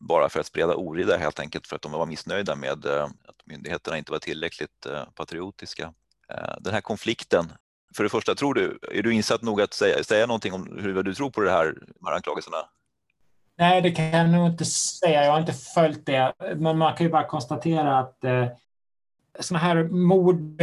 bara 0.00 0.28
för 0.28 0.40
att 0.40 0.46
sprida 0.46 0.74
oreda 0.74 1.16
helt 1.16 1.40
enkelt 1.40 1.66
för 1.66 1.76
att 1.76 1.82
de 1.82 1.92
var 1.92 2.06
missnöjda 2.06 2.56
med 2.56 2.86
att 2.86 3.46
myndigheterna 3.46 3.98
inte 3.98 4.12
var 4.12 4.18
tillräckligt 4.18 4.86
patriotiska. 5.14 5.92
Den 6.60 6.74
här 6.74 6.80
konflikten 6.80 7.52
för 7.96 8.02
det 8.02 8.08
första, 8.10 8.34
tror 8.34 8.54
du, 8.54 8.78
är 8.92 9.02
du 9.02 9.12
insatt 9.12 9.42
nog 9.42 9.60
att 9.60 9.74
säga, 9.74 10.04
säga 10.04 10.26
någonting 10.26 10.52
om 10.52 10.78
hur 10.80 11.02
du 11.02 11.14
tror 11.14 11.30
på 11.30 11.40
det 11.40 11.50
här, 11.50 11.74
de 12.00 12.06
här 12.06 12.14
anklagelserna? 12.14 12.56
Nej, 13.58 13.82
det 13.82 13.90
kan 13.90 14.04
jag 14.04 14.30
nog 14.30 14.46
inte 14.46 14.64
säga. 14.64 15.24
Jag 15.24 15.32
har 15.32 15.40
inte 15.40 15.52
följt 15.52 16.06
det. 16.06 16.32
Men 16.56 16.78
man 16.78 16.96
kan 16.96 17.06
ju 17.06 17.12
bara 17.12 17.26
konstatera 17.26 17.98
att 17.98 18.24
eh, 18.24 18.46
sådana 19.40 19.64
här 19.64 19.84
mord 19.84 20.62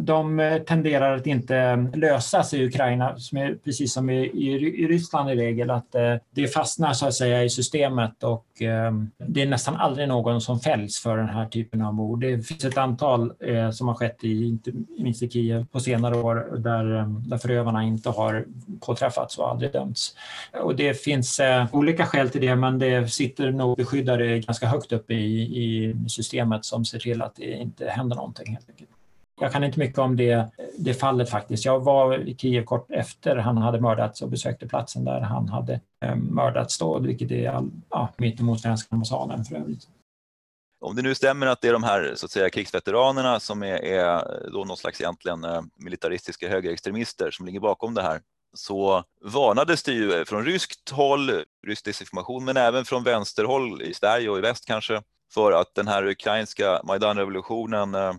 de 0.00 0.60
tenderar 0.66 1.16
att 1.16 1.26
inte 1.26 1.88
lösas 1.94 2.54
i 2.54 2.66
Ukraina, 2.66 3.16
precis 3.64 3.92
som 3.92 4.10
i, 4.10 4.26
i, 4.26 4.52
i 4.84 4.86
Ryssland 4.86 5.30
i 5.30 5.34
regel, 5.34 5.70
att 5.70 5.94
eh, 5.94 6.14
det 6.30 6.48
fastnar 6.48 6.92
så 6.92 7.06
att 7.06 7.14
säga 7.14 7.44
i 7.44 7.50
systemet 7.50 8.24
och 8.24 8.62
eh, 8.62 8.92
det 9.26 9.42
är 9.42 9.46
nästan 9.46 9.76
aldrig 9.76 10.08
någon 10.08 10.40
som 10.40 10.60
fälls 10.60 10.98
för 11.00 11.16
den 11.16 11.28
här 11.28 11.46
typen 11.46 11.82
av 11.82 11.94
mord. 11.94 12.20
Det 12.20 12.46
finns 12.46 12.64
ett 12.64 12.78
antal 12.78 13.32
eh, 13.40 13.70
som 13.70 13.88
har 13.88 13.94
skett 13.94 14.24
i, 14.24 14.44
inte 14.44 14.72
minst 14.98 15.22
i 15.22 15.30
Kiev 15.30 15.66
på 15.72 15.80
senare 15.80 16.16
år, 16.16 16.58
där, 16.58 16.98
eh, 16.98 17.08
där 17.08 17.38
förövarna 17.38 17.84
inte 17.84 18.10
har 18.10 18.46
påträffats 18.80 19.38
och 19.38 19.50
aldrig 19.50 19.72
dömts. 19.72 20.14
Och 20.62 20.76
det 20.76 20.94
finns 20.94 21.40
eh, 21.40 21.66
olika 21.72 22.06
skäl 22.06 22.30
till 22.30 22.40
det, 22.40 22.56
men 22.56 22.78
det 22.78 23.12
sitter 23.12 23.50
nog 23.50 23.76
beskyddare 23.76 24.38
ganska 24.38 24.66
högt 24.66 24.92
upp 24.92 25.10
i, 25.10 25.14
i 25.40 25.96
systemet 26.08 26.64
som 26.64 26.84
ser 26.84 26.98
till 26.98 27.22
att 27.22 27.36
det 27.36 27.67
inte 27.68 27.88
händer 27.88 28.16
någonting 28.16 28.52
helt 28.52 28.70
enkelt. 28.70 28.90
Jag 29.40 29.52
kan 29.52 29.64
inte 29.64 29.78
mycket 29.78 29.98
om 29.98 30.16
det, 30.16 30.50
det 30.78 30.94
fallet 30.94 31.30
faktiskt. 31.30 31.64
Jag 31.64 31.80
var 31.80 32.18
i 32.18 32.36
Kiev 32.36 32.64
kort 32.64 32.90
efter 32.90 33.36
han 33.36 33.56
hade 33.56 33.80
mördats 33.80 34.22
och 34.22 34.28
besökte 34.28 34.68
platsen 34.68 35.04
där 35.04 35.20
han 35.20 35.48
hade 35.48 35.80
ehm, 36.00 36.20
mördats 36.20 36.78
då, 36.78 36.98
vilket 36.98 37.30
är 37.30 37.50
all, 37.50 37.70
ja, 37.90 38.08
mittemot 38.16 38.60
svenska 38.60 38.88
ambassaden 38.94 39.44
för 39.44 39.56
övrigt. 39.56 39.88
Om 40.80 40.96
det 40.96 41.02
nu 41.02 41.14
stämmer 41.14 41.46
att 41.46 41.60
det 41.60 41.68
är 41.68 41.72
de 41.72 41.82
här 41.82 42.12
så 42.16 42.26
att 42.26 42.30
säga, 42.30 42.50
krigsveteranerna 42.50 43.40
som 43.40 43.62
är, 43.62 43.84
är 43.84 44.24
då 44.52 44.64
någon 44.64 44.76
slags 44.76 45.00
egentligen 45.00 45.44
eh, 45.44 45.62
militaristiska 45.76 46.48
högerextremister 46.48 47.30
som 47.30 47.46
ligger 47.46 47.60
bakom 47.60 47.94
det 47.94 48.02
här 48.02 48.20
så 48.52 49.04
varnades 49.20 49.82
det 49.82 49.92
ju 49.92 50.24
från 50.24 50.44
ryskt 50.44 50.90
håll, 50.90 51.44
rysk 51.66 51.84
desinformation, 51.84 52.44
men 52.44 52.56
även 52.56 52.84
från 52.84 53.02
vänsterhåll 53.02 53.82
i 53.82 53.94
Sverige 53.94 54.28
och 54.28 54.38
i 54.38 54.40
väst 54.40 54.66
kanske, 54.66 55.02
för 55.30 55.52
att 55.52 55.74
den 55.74 55.88
här 55.88 56.06
ukrainska 56.06 56.80
Majdanrevolutionen 56.84 57.94
eh, 57.94 58.14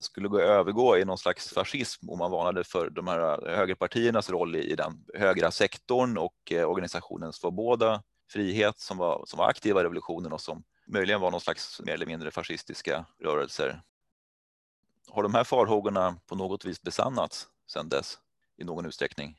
skulle 0.00 0.28
gå 0.28 0.40
övergå 0.40 0.98
i 0.98 1.04
någon 1.04 1.18
slags 1.18 1.48
fascism 1.48 2.10
och 2.10 2.18
man 2.18 2.30
varnade 2.30 2.64
för 2.64 2.90
de 2.90 3.06
här 3.08 3.48
eh, 3.48 3.56
högerpartiernas 3.56 4.30
roll 4.30 4.56
i, 4.56 4.74
den 4.74 5.04
högra 5.14 5.50
sektorn 5.50 6.18
och 6.18 6.34
eh, 6.50 6.70
organisationens 6.70 6.70
organisationen 6.70 7.32
Svoboda, 7.32 8.02
Frihet 8.30 8.78
som 8.80 8.98
var, 8.98 9.24
som 9.26 9.38
var 9.38 9.48
aktiva 9.48 9.80
i 9.80 9.84
revolutionen 9.84 10.32
och 10.32 10.40
som 10.40 10.64
möjligen 10.86 11.20
var 11.20 11.30
någon 11.30 11.40
slags 11.40 11.80
mer 11.80 11.92
eller 11.92 12.06
mindre 12.06 12.30
fascistiska 12.30 13.04
rörelser. 13.24 13.82
Har 15.10 15.22
de 15.22 15.34
här 15.34 15.44
farhågorna 15.44 16.16
på 16.26 16.34
något 16.34 16.64
vis 16.64 16.82
besannats 16.82 17.46
sedan 17.72 17.88
dess 17.88 18.18
i 18.58 18.64
någon 18.64 18.86
utsträckning? 18.86 19.36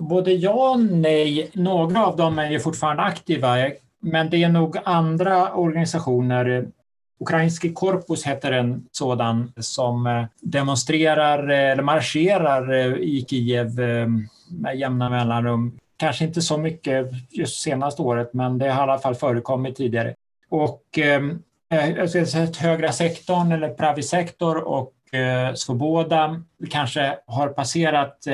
Både 0.00 0.32
ja 0.32 0.70
och 0.70 0.80
nej. 0.80 1.50
Några 1.54 2.06
av 2.06 2.16
dem 2.16 2.38
är 2.38 2.50
ju 2.50 2.60
fortfarande 2.60 3.02
aktiva, 3.02 3.58
men 4.04 4.30
det 4.30 4.42
är 4.42 4.48
nog 4.48 4.76
andra 4.84 5.52
organisationer 5.52 6.66
Ukrainski 7.20 7.72
korpus 7.72 8.24
heter 8.24 8.52
en 8.52 8.84
sådan 8.92 9.52
som 9.56 10.06
eh, 10.06 10.24
demonstrerar 10.40 11.50
eh, 11.50 11.70
eller 11.70 11.82
marscherar 11.82 12.72
eh, 12.72 12.86
i 12.86 13.26
Kiev 13.28 13.80
med 14.48 14.76
jämna 14.76 15.10
mellanrum. 15.10 15.78
Kanske 15.96 16.24
inte 16.24 16.42
så 16.42 16.58
mycket 16.58 17.10
just 17.30 17.62
senaste 17.62 18.02
året, 18.02 18.34
men 18.34 18.58
det 18.58 18.70
har 18.70 18.88
i 18.88 18.90
alla 18.90 18.98
fall 18.98 19.14
förekommit 19.14 19.76
tidigare. 19.76 20.14
Och 20.48 20.98
eh, 20.98 21.22
alltså, 22.00 22.18
högra 22.58 22.92
sektorn 22.92 23.52
eller 23.52 23.68
Pravi-sektor 23.68 24.68
och 24.68 24.90
Svoboda 25.54 26.42
kanske 26.70 27.18
har 27.26 27.48
passerat 27.48 28.26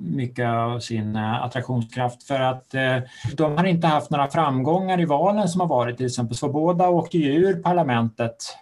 mycket 0.00 0.48
av 0.48 0.78
sin 0.80 1.16
eh, 1.16 1.42
attraktionskraft 1.42 2.22
för 2.22 2.40
att 2.40 2.74
eh, 2.74 2.96
de 3.34 3.56
har 3.56 3.64
inte 3.64 3.86
haft 3.86 4.10
några 4.10 4.28
framgångar 4.28 5.00
i 5.00 5.04
valen 5.04 5.48
som 5.48 5.60
har 5.60 5.68
varit. 5.68 5.96
Till 5.96 6.06
exempel 6.06 6.36
Svoboda 6.36 6.88
åkte 6.88 7.18
ju 7.18 7.32
ur 7.32 7.62
parlamentet 7.62 8.56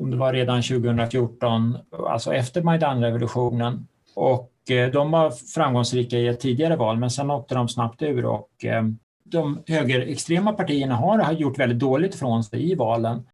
om 0.00 0.10
det 0.10 0.16
var 0.16 0.32
redan 0.32 0.62
2014, 0.62 1.78
alltså 2.08 2.34
efter 2.34 2.62
Majdanrevolutionen. 2.62 3.86
Och 4.14 4.70
eh, 4.70 4.90
de 4.90 5.10
var 5.10 5.30
framgångsrika 5.54 6.18
i 6.18 6.28
ett 6.28 6.40
tidigare 6.40 6.76
val 6.76 6.98
men 6.98 7.10
sen 7.10 7.30
åkte 7.30 7.54
de 7.54 7.68
snabbt 7.68 8.02
ur 8.02 8.24
och 8.24 8.64
eh, 8.64 8.82
de 9.24 9.62
högerextrema 9.66 10.52
partierna 10.52 10.94
har 10.94 11.32
gjort 11.32 11.58
väldigt 11.58 11.78
dåligt 11.78 12.14
från 12.14 12.44
sig 12.44 12.70
i 12.70 12.74
valen. 12.74 13.26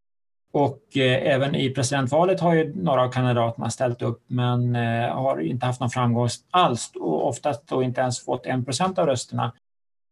Och 0.52 0.96
eh, 0.96 1.32
även 1.34 1.54
i 1.54 1.70
presidentvalet 1.70 2.40
har 2.40 2.54
ju 2.54 2.74
några 2.74 3.02
av 3.02 3.12
kandidaterna 3.12 3.70
ställt 3.70 4.02
upp 4.02 4.22
men 4.26 4.76
eh, 4.76 5.14
har 5.14 5.40
inte 5.40 5.66
haft 5.66 5.80
någon 5.80 5.90
framgång 5.90 6.28
alls 6.50 6.92
och 6.94 7.28
oftast 7.28 7.68
då 7.68 7.82
inte 7.82 8.00
ens 8.00 8.24
fått 8.24 8.46
en 8.46 8.64
procent 8.64 8.98
av 8.98 9.06
rösterna. 9.06 9.52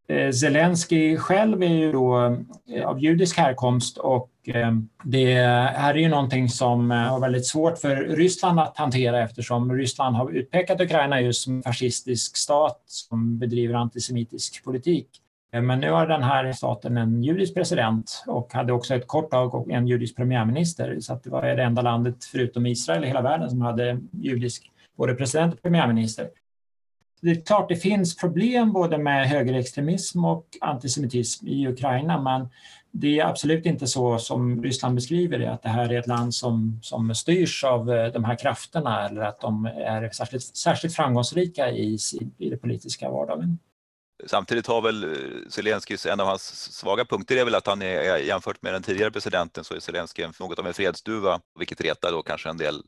Eh, 0.09 0.31
Zelensky 0.31 1.17
själv 1.17 1.63
är 1.63 1.67
ju 1.67 1.93
då 1.93 2.37
eh, 2.75 2.89
av 2.89 3.01
judisk 3.01 3.39
härkomst 3.39 3.99
och 3.99 4.31
eh, 4.45 4.73
det 5.05 5.35
här 5.77 5.95
är 5.95 5.99
ju 5.99 6.09
någonting 6.09 6.49
som 6.49 6.91
eh, 6.91 6.97
har 6.97 7.21
väldigt 7.21 7.47
svårt 7.47 7.79
för 7.79 7.97
Ryssland 7.97 8.61
att 8.61 8.77
hantera 8.77 9.23
eftersom 9.23 9.73
Ryssland 9.73 10.17
har 10.17 10.31
utpekat 10.31 10.81
Ukraina 10.81 11.21
just 11.21 11.43
som 11.43 11.63
fascistisk 11.63 12.37
stat 12.37 12.83
som 12.87 13.39
bedriver 13.39 13.75
antisemitisk 13.75 14.65
politik. 14.65 15.09
Eh, 15.53 15.63
men 15.63 15.81
nu 15.81 15.91
har 15.91 16.07
den 16.07 16.23
här 16.23 16.53
staten 16.53 16.97
en 16.97 17.23
judisk 17.23 17.55
president 17.55 18.25
och 18.27 18.53
hade 18.53 18.73
också 18.73 18.95
ett 18.95 19.07
kort 19.07 19.31
tag 19.31 19.71
en 19.71 19.87
judisk 19.87 20.17
premiärminister. 20.17 21.01
Så 21.01 21.21
det 21.25 21.31
var 21.31 21.43
det 21.43 21.63
enda 21.63 21.83
landet 21.83 22.25
förutom 22.25 22.67
Israel 22.67 23.05
i 23.05 23.07
hela 23.07 23.23
världen 23.23 23.51
som 23.51 23.61
hade 23.61 24.01
judisk 24.13 24.71
både 24.97 25.15
president 25.15 25.55
och 25.55 25.63
premiärminister. 25.63 26.31
Det 27.21 27.31
är 27.31 27.41
klart 27.41 27.69
det 27.69 27.77
finns 27.77 28.17
problem 28.17 28.73
både 28.73 28.99
med 28.99 29.29
högerextremism 29.29 30.25
och 30.25 30.45
antisemitism 30.61 31.49
i 31.49 31.69
Ukraina 31.69 32.23
men 32.23 32.49
det 32.91 33.21
är 33.21 33.27
absolut 33.27 33.67
inte 33.67 33.87
så 33.87 34.19
som 34.19 34.63
Ryssland 34.63 34.95
beskriver 34.95 35.39
det, 35.39 35.53
att 35.53 35.63
det 35.63 35.69
här 35.69 35.93
är 35.93 35.99
ett 35.99 36.07
land 36.07 36.35
som, 36.35 36.81
som 36.83 37.15
styrs 37.15 37.65
av 37.65 37.93
eh, 37.93 38.13
de 38.13 38.25
här 38.25 38.39
krafterna 38.39 39.09
eller 39.09 39.21
att 39.21 39.41
de 39.41 39.67
är 39.67 40.11
särskilt, 40.11 40.43
särskilt 40.43 40.95
framgångsrika 40.95 41.71
i, 41.71 41.99
i 42.39 42.51
den 42.51 42.59
politiska 42.59 43.11
vardagen. 43.11 43.59
Samtidigt 44.27 44.67
har 44.67 44.83
väl 44.83 45.05
eh, 45.05 45.49
Zelenskyjs, 45.49 46.07
en 46.07 46.21
av 46.21 46.27
hans 46.27 46.73
svaga 46.73 47.05
punkter 47.05 47.37
är 47.37 47.45
väl 47.45 47.55
att 47.55 47.67
han 47.67 47.83
är 47.83 48.17
jämfört 48.17 48.63
med 48.63 48.73
den 48.73 48.83
tidigare 48.83 49.11
presidenten 49.11 49.65
så 49.65 49.75
är 49.75 49.81
Zelenskyj 49.81 50.29
något 50.41 50.59
av 50.59 50.67
en 50.67 50.75
fredsduva, 50.75 51.41
vilket 51.59 51.81
retar 51.81 52.13
då 52.13 52.23
kanske 52.23 52.49
en 52.49 52.59
del 52.59 52.83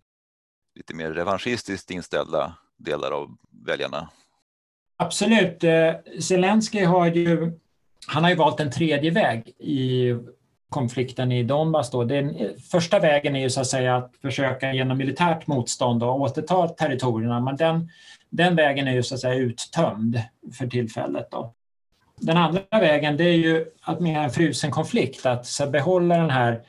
lite 0.74 0.94
mer 0.94 1.10
revanschistiskt 1.10 1.90
inställda 1.90 2.54
delar 2.78 3.10
av 3.10 3.36
väljarna? 3.66 4.08
Absolut. 4.96 5.64
Eh, 5.64 5.70
Zelenskyj 5.70 6.22
Zelensky 6.22 6.84
har 6.84 7.06
ju, 7.06 7.52
han 8.06 8.22
har 8.22 8.30
ju 8.30 8.36
valt 8.36 8.60
en 8.60 8.72
tredje 8.72 9.10
väg 9.10 9.48
i 9.58 10.14
konflikten 10.70 11.32
i 11.32 11.42
Donbass. 11.42 11.90
Då. 11.90 12.04
Den 12.04 12.36
eh, 12.36 12.50
första 12.70 12.98
vägen 12.98 13.36
är 13.36 13.40
ju 13.40 13.50
så 13.50 13.60
att 13.60 13.66
säga 13.66 13.96
att 13.96 14.12
försöka 14.22 14.72
genom 14.72 14.98
militärt 14.98 15.46
motstånd 15.46 16.02
och 16.02 16.20
återta 16.20 16.68
territorierna, 16.68 17.40
men 17.40 17.56
den, 17.56 17.90
den 18.30 18.56
vägen 18.56 18.88
är 18.88 18.92
ju 18.92 19.02
så 19.02 19.14
att 19.14 19.20
säga 19.20 19.34
uttömd 19.34 20.22
för 20.58 20.66
tillfället. 20.66 21.28
Då. 21.30 21.54
Den 22.16 22.36
andra 22.36 22.62
vägen 22.70 23.16
det 23.16 23.24
är 23.24 23.36
ju 23.36 23.66
att 23.82 24.00
med 24.00 24.24
en 24.24 24.30
frusen 24.30 24.70
konflikt, 24.70 25.26
att 25.26 25.46
så 25.46 25.66
behålla 25.66 26.16
den 26.16 26.30
här 26.30 26.60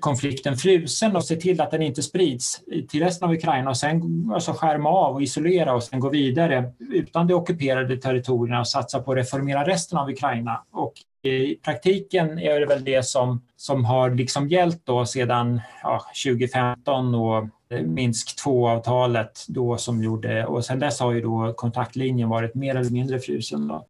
konflikten 0.00 0.56
frusen 0.56 1.16
och 1.16 1.24
se 1.24 1.36
till 1.36 1.60
att 1.60 1.70
den 1.70 1.82
inte 1.82 2.02
sprids 2.02 2.60
till 2.88 3.02
resten 3.02 3.28
av 3.28 3.34
Ukraina 3.34 3.70
och 3.70 3.76
sen 3.76 4.30
alltså 4.34 4.52
skärma 4.52 4.88
av 4.88 5.14
och 5.14 5.22
isolera 5.22 5.74
och 5.74 5.82
sen 5.82 6.00
gå 6.00 6.08
vidare 6.08 6.72
utan 6.78 7.26
de 7.26 7.34
ockuperade 7.34 7.96
territorierna 7.96 8.60
och 8.60 8.68
satsa 8.68 9.00
på 9.00 9.12
att 9.12 9.18
reformera 9.18 9.66
resten 9.66 9.98
av 9.98 10.08
Ukraina. 10.08 10.64
Och 10.72 10.92
i 11.26 11.54
praktiken 11.54 12.38
är 12.38 12.60
det 12.60 12.66
väl 12.66 12.84
det 12.84 13.06
som, 13.06 13.42
som 13.56 13.84
har 13.84 14.10
liksom 14.10 14.48
gällt 14.48 14.86
då 14.86 15.06
sedan 15.06 15.60
ja, 15.82 16.02
2015 16.26 17.14
och 17.14 17.48
eh, 17.70 17.82
Minsk 17.82 18.46
2-avtalet 18.46 19.44
då 19.48 19.76
som 19.76 20.02
gjorde, 20.02 20.46
och 20.46 20.64
sen 20.64 20.78
dess 20.78 21.00
har 21.00 21.12
ju 21.12 21.20
då 21.20 21.54
kontaktlinjen 21.56 22.28
varit 22.28 22.54
mer 22.54 22.74
eller 22.74 22.90
mindre 22.90 23.18
frusen. 23.18 23.68
Då. 23.68 23.86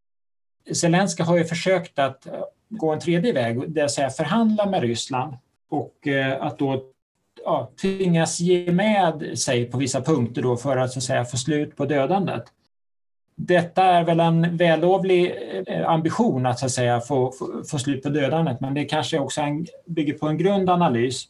Zelenskyj 0.75 1.27
har 1.27 1.37
ju 1.37 1.45
försökt 1.45 1.99
att 1.99 2.27
eh, 2.27 2.33
gå 2.69 2.93
en 2.93 3.01
tredje 3.01 3.33
väg, 3.33 3.61
det 3.73 3.81
vill 3.81 3.91
säga 3.91 4.11
förhandla 4.11 4.67
med 4.67 4.83
Ryssland 4.83 5.35
och 5.71 6.07
eh, 6.07 6.43
att 6.43 6.59
då 6.59 6.83
ja, 7.45 7.71
tvingas 7.81 8.41
ge 8.41 8.73
med 8.73 9.39
sig 9.39 9.65
på 9.65 9.79
vissa 9.79 10.01
punkter 10.01 10.43
då 10.43 10.57
för 10.57 10.77
att, 10.77 10.93
så 10.93 10.99
att 10.99 11.03
säga, 11.03 11.25
få 11.25 11.37
slut 11.37 11.77
på 11.77 11.85
dödandet. 11.85 12.45
Detta 13.37 13.85
är 13.85 14.05
väl 14.05 14.21
en 14.21 14.57
vällovlig 14.57 15.35
eh, 15.67 15.89
ambition 15.89 16.47
att, 16.47 16.59
så 16.59 16.67
att 16.67 16.73
säga, 16.73 17.01
få, 17.01 17.33
få, 17.33 17.63
få 17.71 17.79
slut 17.79 18.03
på 18.03 18.09
dödandet 18.09 18.61
men 18.61 18.75
det 18.75 18.85
kanske 18.85 19.19
också 19.19 19.41
en, 19.41 19.67
bygger 19.87 20.13
på 20.13 20.29
en 20.29 20.39
grundanalys 20.39 21.25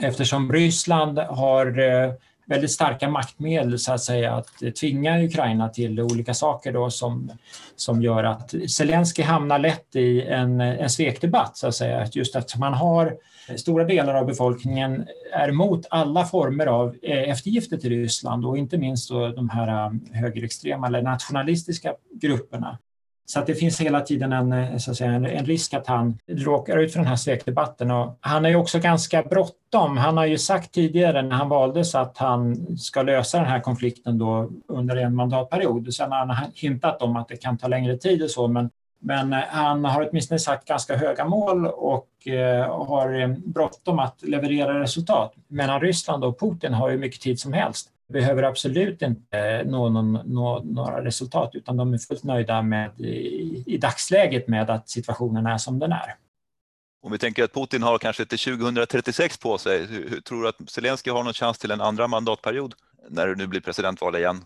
eftersom 0.00 0.52
Ryssland 0.52 1.18
har 1.18 1.78
eh, 1.78 2.12
väldigt 2.46 2.70
starka 2.70 3.08
maktmedel 3.08 3.78
så 3.78 3.92
att 3.92 4.02
säga 4.02 4.34
att 4.34 4.76
tvinga 4.80 5.24
Ukraina 5.24 5.68
till 5.68 6.00
olika 6.00 6.34
saker 6.34 6.72
då 6.72 6.90
som, 6.90 7.30
som 7.76 8.02
gör 8.02 8.24
att 8.24 8.54
Zelensky 8.70 9.22
hamnar 9.22 9.58
lätt 9.58 9.96
i 9.96 10.22
en, 10.22 10.60
en 10.60 10.90
svekdebatt 10.90 11.56
så 11.56 11.66
att 11.66 11.74
säga. 11.74 12.06
Just 12.12 12.36
eftersom 12.36 12.60
man 12.60 12.74
har 12.74 13.16
stora 13.56 13.84
delar 13.84 14.14
av 14.14 14.26
befolkningen 14.26 15.06
är 15.32 15.48
emot 15.48 15.86
alla 15.90 16.24
former 16.24 16.66
av 16.66 16.96
eh, 17.02 17.30
eftergifter 17.30 17.76
till 17.76 17.90
Ryssland 17.90 18.46
och 18.46 18.58
inte 18.58 18.78
minst 18.78 19.10
då 19.10 19.28
de 19.28 19.48
här 19.48 19.68
eh, 19.68 19.92
högerextrema 20.12 20.86
eller 20.86 21.02
nationalistiska 21.02 21.94
grupperna. 22.20 22.78
Så 23.26 23.38
att 23.38 23.46
det 23.46 23.54
finns 23.54 23.80
hela 23.80 24.00
tiden 24.00 24.32
en, 24.32 24.52
eh, 24.52 24.76
så 24.76 24.90
att 24.90 24.96
säga, 24.96 25.12
en 25.12 25.46
risk 25.46 25.74
att 25.74 25.86
han 25.86 26.18
råkar 26.28 26.78
ut 26.78 26.92
för 26.92 26.98
den 26.98 27.08
här 27.08 27.16
svekdebatten. 27.16 27.90
Och 27.90 28.18
han 28.20 28.44
är 28.44 28.48
ju 28.48 28.56
också 28.56 28.78
ganska 28.78 29.22
bråttom. 29.22 29.96
Han 29.96 30.16
har 30.16 30.26
ju 30.26 30.38
sagt 30.38 30.72
tidigare 30.72 31.22
när 31.22 31.36
han 31.36 31.48
valdes 31.48 31.94
att 31.94 32.18
han 32.18 32.56
ska 32.78 33.02
lösa 33.02 33.38
den 33.38 33.46
här 33.46 33.60
konflikten 33.60 34.18
då 34.18 34.50
under 34.68 34.96
en 34.96 35.14
mandatperiod. 35.14 35.94
Sen 35.94 36.12
har 36.12 36.26
han 36.26 36.50
hintat 36.54 37.02
om 37.02 37.16
att 37.16 37.28
det 37.28 37.36
kan 37.36 37.58
ta 37.58 37.68
längre 37.68 37.96
tid 37.96 38.22
och 38.22 38.30
så, 38.30 38.48
men 38.48 38.70
men 39.00 39.32
eh, 39.32 39.38
han 39.48 39.84
har 39.84 40.08
åtminstone 40.10 40.38
sagt 40.38 40.68
ganska 40.68 40.96
höga 40.96 41.24
mål 41.24 41.66
och 41.66 42.26
eh, 42.26 42.86
har 42.86 43.20
eh, 43.20 43.28
bråttom 43.28 43.98
att 43.98 44.22
leverera 44.22 44.80
resultat. 44.80 45.34
Medan 45.48 45.80
Ryssland 45.80 46.24
och 46.24 46.40
Putin 46.40 46.74
har 46.74 46.90
ju 46.90 46.98
mycket 46.98 47.20
tid 47.20 47.40
som 47.40 47.52
helst. 47.52 47.88
Behöver 48.12 48.42
absolut 48.42 49.02
inte 49.02 49.64
nå, 49.64 49.88
någon, 49.88 50.12
nå 50.12 50.62
några 50.64 51.04
resultat 51.04 51.50
utan 51.54 51.76
de 51.76 51.94
är 51.94 51.98
fullt 51.98 52.24
nöjda 52.24 52.62
med 52.62 53.00
i, 53.00 53.64
i 53.66 53.78
dagsläget 53.78 54.48
med 54.48 54.70
att 54.70 54.88
situationen 54.88 55.46
är 55.46 55.58
som 55.58 55.78
den 55.78 55.92
är. 55.92 56.14
Om 57.02 57.12
vi 57.12 57.18
tänker 57.18 57.44
att 57.44 57.54
Putin 57.54 57.82
har 57.82 57.98
kanske 57.98 58.24
till 58.24 58.38
2036 58.38 59.38
på 59.38 59.58
sig, 59.58 59.86
hur, 59.86 60.20
tror 60.20 60.42
du 60.42 60.48
att 60.48 60.70
Zelenskyj 60.70 61.12
har 61.12 61.24
någon 61.24 61.32
chans 61.32 61.58
till 61.58 61.70
en 61.70 61.80
andra 61.80 62.06
mandatperiod 62.06 62.74
när 63.08 63.26
det 63.26 63.34
nu 63.34 63.46
blir 63.46 63.60
presidentval 63.60 64.16
igen? 64.16 64.44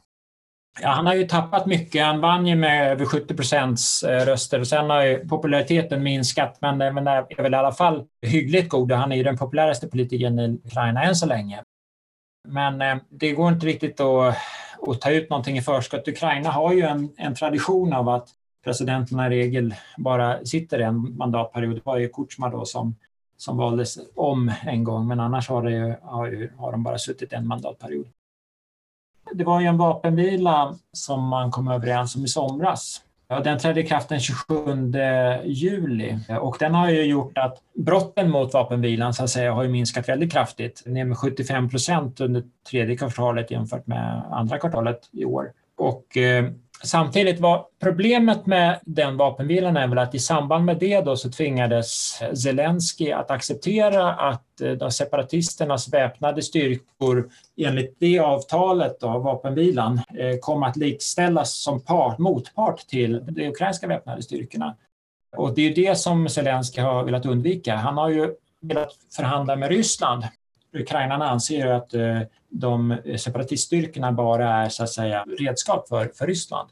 Ja, 0.83 0.89
han 0.89 1.07
har 1.07 1.15
ju 1.15 1.27
tappat 1.27 1.67
mycket. 1.67 2.05
Han 2.05 2.21
vann 2.21 2.47
ju 2.47 2.57
med 2.57 2.93
över 2.93 3.05
70 3.05 3.35
procents 3.35 4.03
eh, 4.03 4.27
röster 4.27 4.61
och 4.61 4.67
sen 4.67 4.91
har 4.91 5.03
ju 5.03 5.29
populariteten 5.29 6.03
minskat 6.03 6.59
men, 6.61 6.79
den 6.79 7.07
är 7.07 7.43
väl 7.43 7.55
i 7.55 7.57
alla 7.57 7.73
fall 7.73 8.05
hyggligt 8.23 8.69
god. 8.69 8.93
Han 8.93 9.13
är 9.13 9.17
ju 9.17 9.23
den 9.23 9.37
populäraste 9.37 9.89
politikern 9.89 10.39
i 10.39 10.61
Ukraina 10.65 11.05
än 11.05 11.17
så 11.17 11.27
länge. 11.27 11.63
Men 12.49 12.83
eh, 12.83 12.97
det 13.11 13.33
går 13.33 13.53
inte 13.53 13.67
riktigt 13.67 14.01
att, 14.01 14.37
att 14.87 15.01
ta 15.01 15.11
ut 15.11 15.31
någonting 15.31 15.59
i 15.59 15.63
förskott. 15.63 16.09
Ukraina 16.09 16.51
har 16.51 16.73
ju 16.73 16.83
en, 16.83 17.13
en 17.17 17.35
tradition 17.35 17.93
av 17.93 18.09
att 18.09 18.29
presidenterna 18.65 19.27
i 19.27 19.31
regel 19.31 19.75
bara 19.99 20.45
sitter 20.45 20.79
en 20.79 21.17
mandatperiod. 21.17 21.75
Det 21.77 21.85
var 21.85 21.99
ju 21.99 22.09
Kutjma 22.09 22.49
då 22.49 22.65
som, 22.65 22.97
som 23.37 23.57
valdes 23.57 23.99
om 24.15 24.53
en 24.67 24.85
gång 24.85 25.09
men 25.09 25.21
annars 25.21 25.49
har, 25.49 25.63
det, 25.63 25.99
har, 26.03 26.51
har 26.59 26.73
de 26.73 26.83
bara 26.83 26.99
suttit 26.99 27.33
en 27.33 27.47
mandatperiod. 27.47 28.07
Det 29.35 29.45
var 29.45 29.61
ju 29.61 29.67
en 29.67 29.77
vapenvila 29.77 30.75
som 30.93 31.29
man 31.29 31.51
kom 31.51 31.69
överens 31.69 32.17
om 32.17 32.25
i 32.25 32.29
somras. 32.29 33.01
Den 33.45 33.59
trädde 33.59 33.81
i 33.81 33.87
kraft 33.87 34.09
den 34.09 34.21
27 34.21 34.55
juli 35.45 36.19
och 36.41 36.57
den 36.61 36.75
har 36.75 36.91
ju 36.91 37.03
gjort 37.03 37.39
att 37.39 37.59
brotten 37.75 38.31
mot 38.31 38.55
vapenvilan 38.55 39.15
så 39.15 39.25
att 39.25 39.31
säga, 39.31 39.53
har 39.53 39.69
minskat 39.69 40.09
väldigt 40.09 40.33
kraftigt, 40.33 40.83
ner 40.87 41.05
med 41.05 41.19
75 41.19 41.69
procent 41.69 42.21
under 42.21 42.43
tredje 42.71 42.97
kvartalet 42.97 43.51
jämfört 43.51 43.87
med 43.87 44.23
andra 44.31 44.59
kvartalet 44.59 45.01
i 45.13 45.25
år. 45.25 45.53
Och 45.77 46.17
eh, 46.17 46.45
Samtidigt 46.85 47.41
var 47.41 47.67
problemet 47.83 48.47
med 48.47 48.81
den 48.83 49.17
vapenvilan 49.17 49.77
är 49.77 49.89
väl 49.89 49.99
att 49.99 50.15
i 50.15 50.19
samband 50.19 50.65
med 50.65 50.79
det 50.79 51.01
då 51.01 51.17
så 51.17 51.31
tvingades 51.31 52.21
Zelensky 52.43 53.11
att 53.11 53.31
acceptera 53.31 54.15
att 54.15 54.61
eh, 54.61 54.73
de 54.73 54.91
separatisternas 54.91 55.93
väpnade 55.93 56.43
styrkor 56.43 57.31
enligt 57.57 57.97
det 57.99 58.19
avtalet, 58.19 59.01
då, 59.01 59.19
vapenvilan, 59.19 60.01
eh, 60.19 60.39
kom 60.41 60.63
att 60.63 60.77
likställas 60.77 61.63
som 61.63 61.81
part, 61.81 62.19
motpart 62.19 62.79
till 62.79 63.27
de 63.29 63.49
ukrainska 63.49 63.87
väpnade 63.87 64.23
styrkorna. 64.23 64.77
Och 65.37 65.55
det 65.55 65.63
är 65.63 65.75
det 65.75 65.99
som 65.99 66.29
Zelensky 66.29 66.81
har 66.81 67.05
velat 67.05 67.27
undvika. 67.27 67.77
Han 67.77 67.97
har 67.97 68.09
ju 68.09 68.35
velat 68.61 68.93
förhandla 69.17 69.57
med 69.57 69.69
Ryssland. 69.69 70.25
Ukrainarna 70.75 71.31
anser 71.31 71.67
att 71.67 71.95
eh, 71.95 72.21
de 72.49 72.97
separatiststyrkorna 73.19 74.13
bara 74.13 74.49
är 74.49 74.69
så 74.69 74.83
att 74.83 74.91
säga 74.91 75.25
redskap 75.39 75.89
för, 75.89 76.11
för 76.15 76.27
Ryssland. 76.27 76.69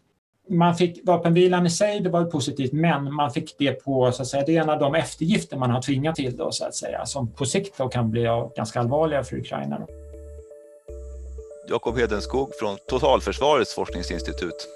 Man 0.48 0.76
fick 0.76 1.00
vapenvilan 1.04 1.66
i 1.66 1.70
sig, 1.70 2.00
det 2.00 2.10
var 2.10 2.24
positivt, 2.24 2.72
men 2.72 3.14
man 3.14 3.30
fick 3.30 3.58
det 3.58 3.72
på, 3.72 4.12
så 4.12 4.22
att 4.22 4.28
säga, 4.28 4.44
det 4.46 4.56
är 4.56 4.62
en 4.62 4.70
av 4.70 4.78
de 4.78 4.94
eftergifter 4.94 5.56
man 5.56 5.70
har 5.70 5.82
tvingat 5.82 6.16
till 6.16 6.36
då, 6.36 6.52
så 6.52 6.64
att 6.64 6.74
säga, 6.74 7.06
som 7.06 7.32
på 7.32 7.44
sikt 7.44 7.78
då 7.78 7.88
kan 7.88 8.10
bli 8.10 8.26
ganska 8.56 8.80
allvarliga 8.80 9.24
för 9.24 9.36
Ukraina. 9.36 9.86
Jakob 11.68 11.98
Hedenskog 11.98 12.50
från 12.60 12.76
Totalförsvarets 12.88 13.74
forskningsinstitut, 13.74 14.68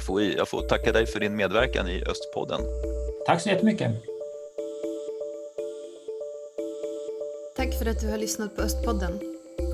FOI. 0.00 0.34
Jag 0.36 0.48
får 0.48 0.62
tacka 0.62 0.92
dig 0.92 1.06
för 1.06 1.20
din 1.20 1.36
medverkan 1.36 1.88
i 1.88 2.04
Östpodden. 2.04 2.60
Tack 3.26 3.40
så 3.40 3.48
jättemycket. 3.48 3.90
Tack 7.62 7.78
för 7.78 7.86
att 7.86 8.00
du 8.00 8.10
har 8.10 8.18
lyssnat 8.18 8.56
på 8.56 8.62
Östpodden. 8.62 9.20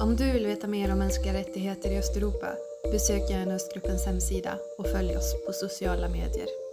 Om 0.00 0.16
du 0.16 0.32
vill 0.32 0.46
veta 0.46 0.66
mer 0.66 0.92
om 0.92 0.98
mänskliga 0.98 1.34
rättigheter 1.34 1.90
i 1.90 1.98
Östeuropa 1.98 2.46
besök 2.92 3.30
gärna 3.30 3.54
Östgruppens 3.54 4.06
hemsida 4.06 4.58
och 4.78 4.86
följ 4.86 5.16
oss 5.16 5.34
på 5.46 5.52
sociala 5.52 6.08
medier. 6.08 6.67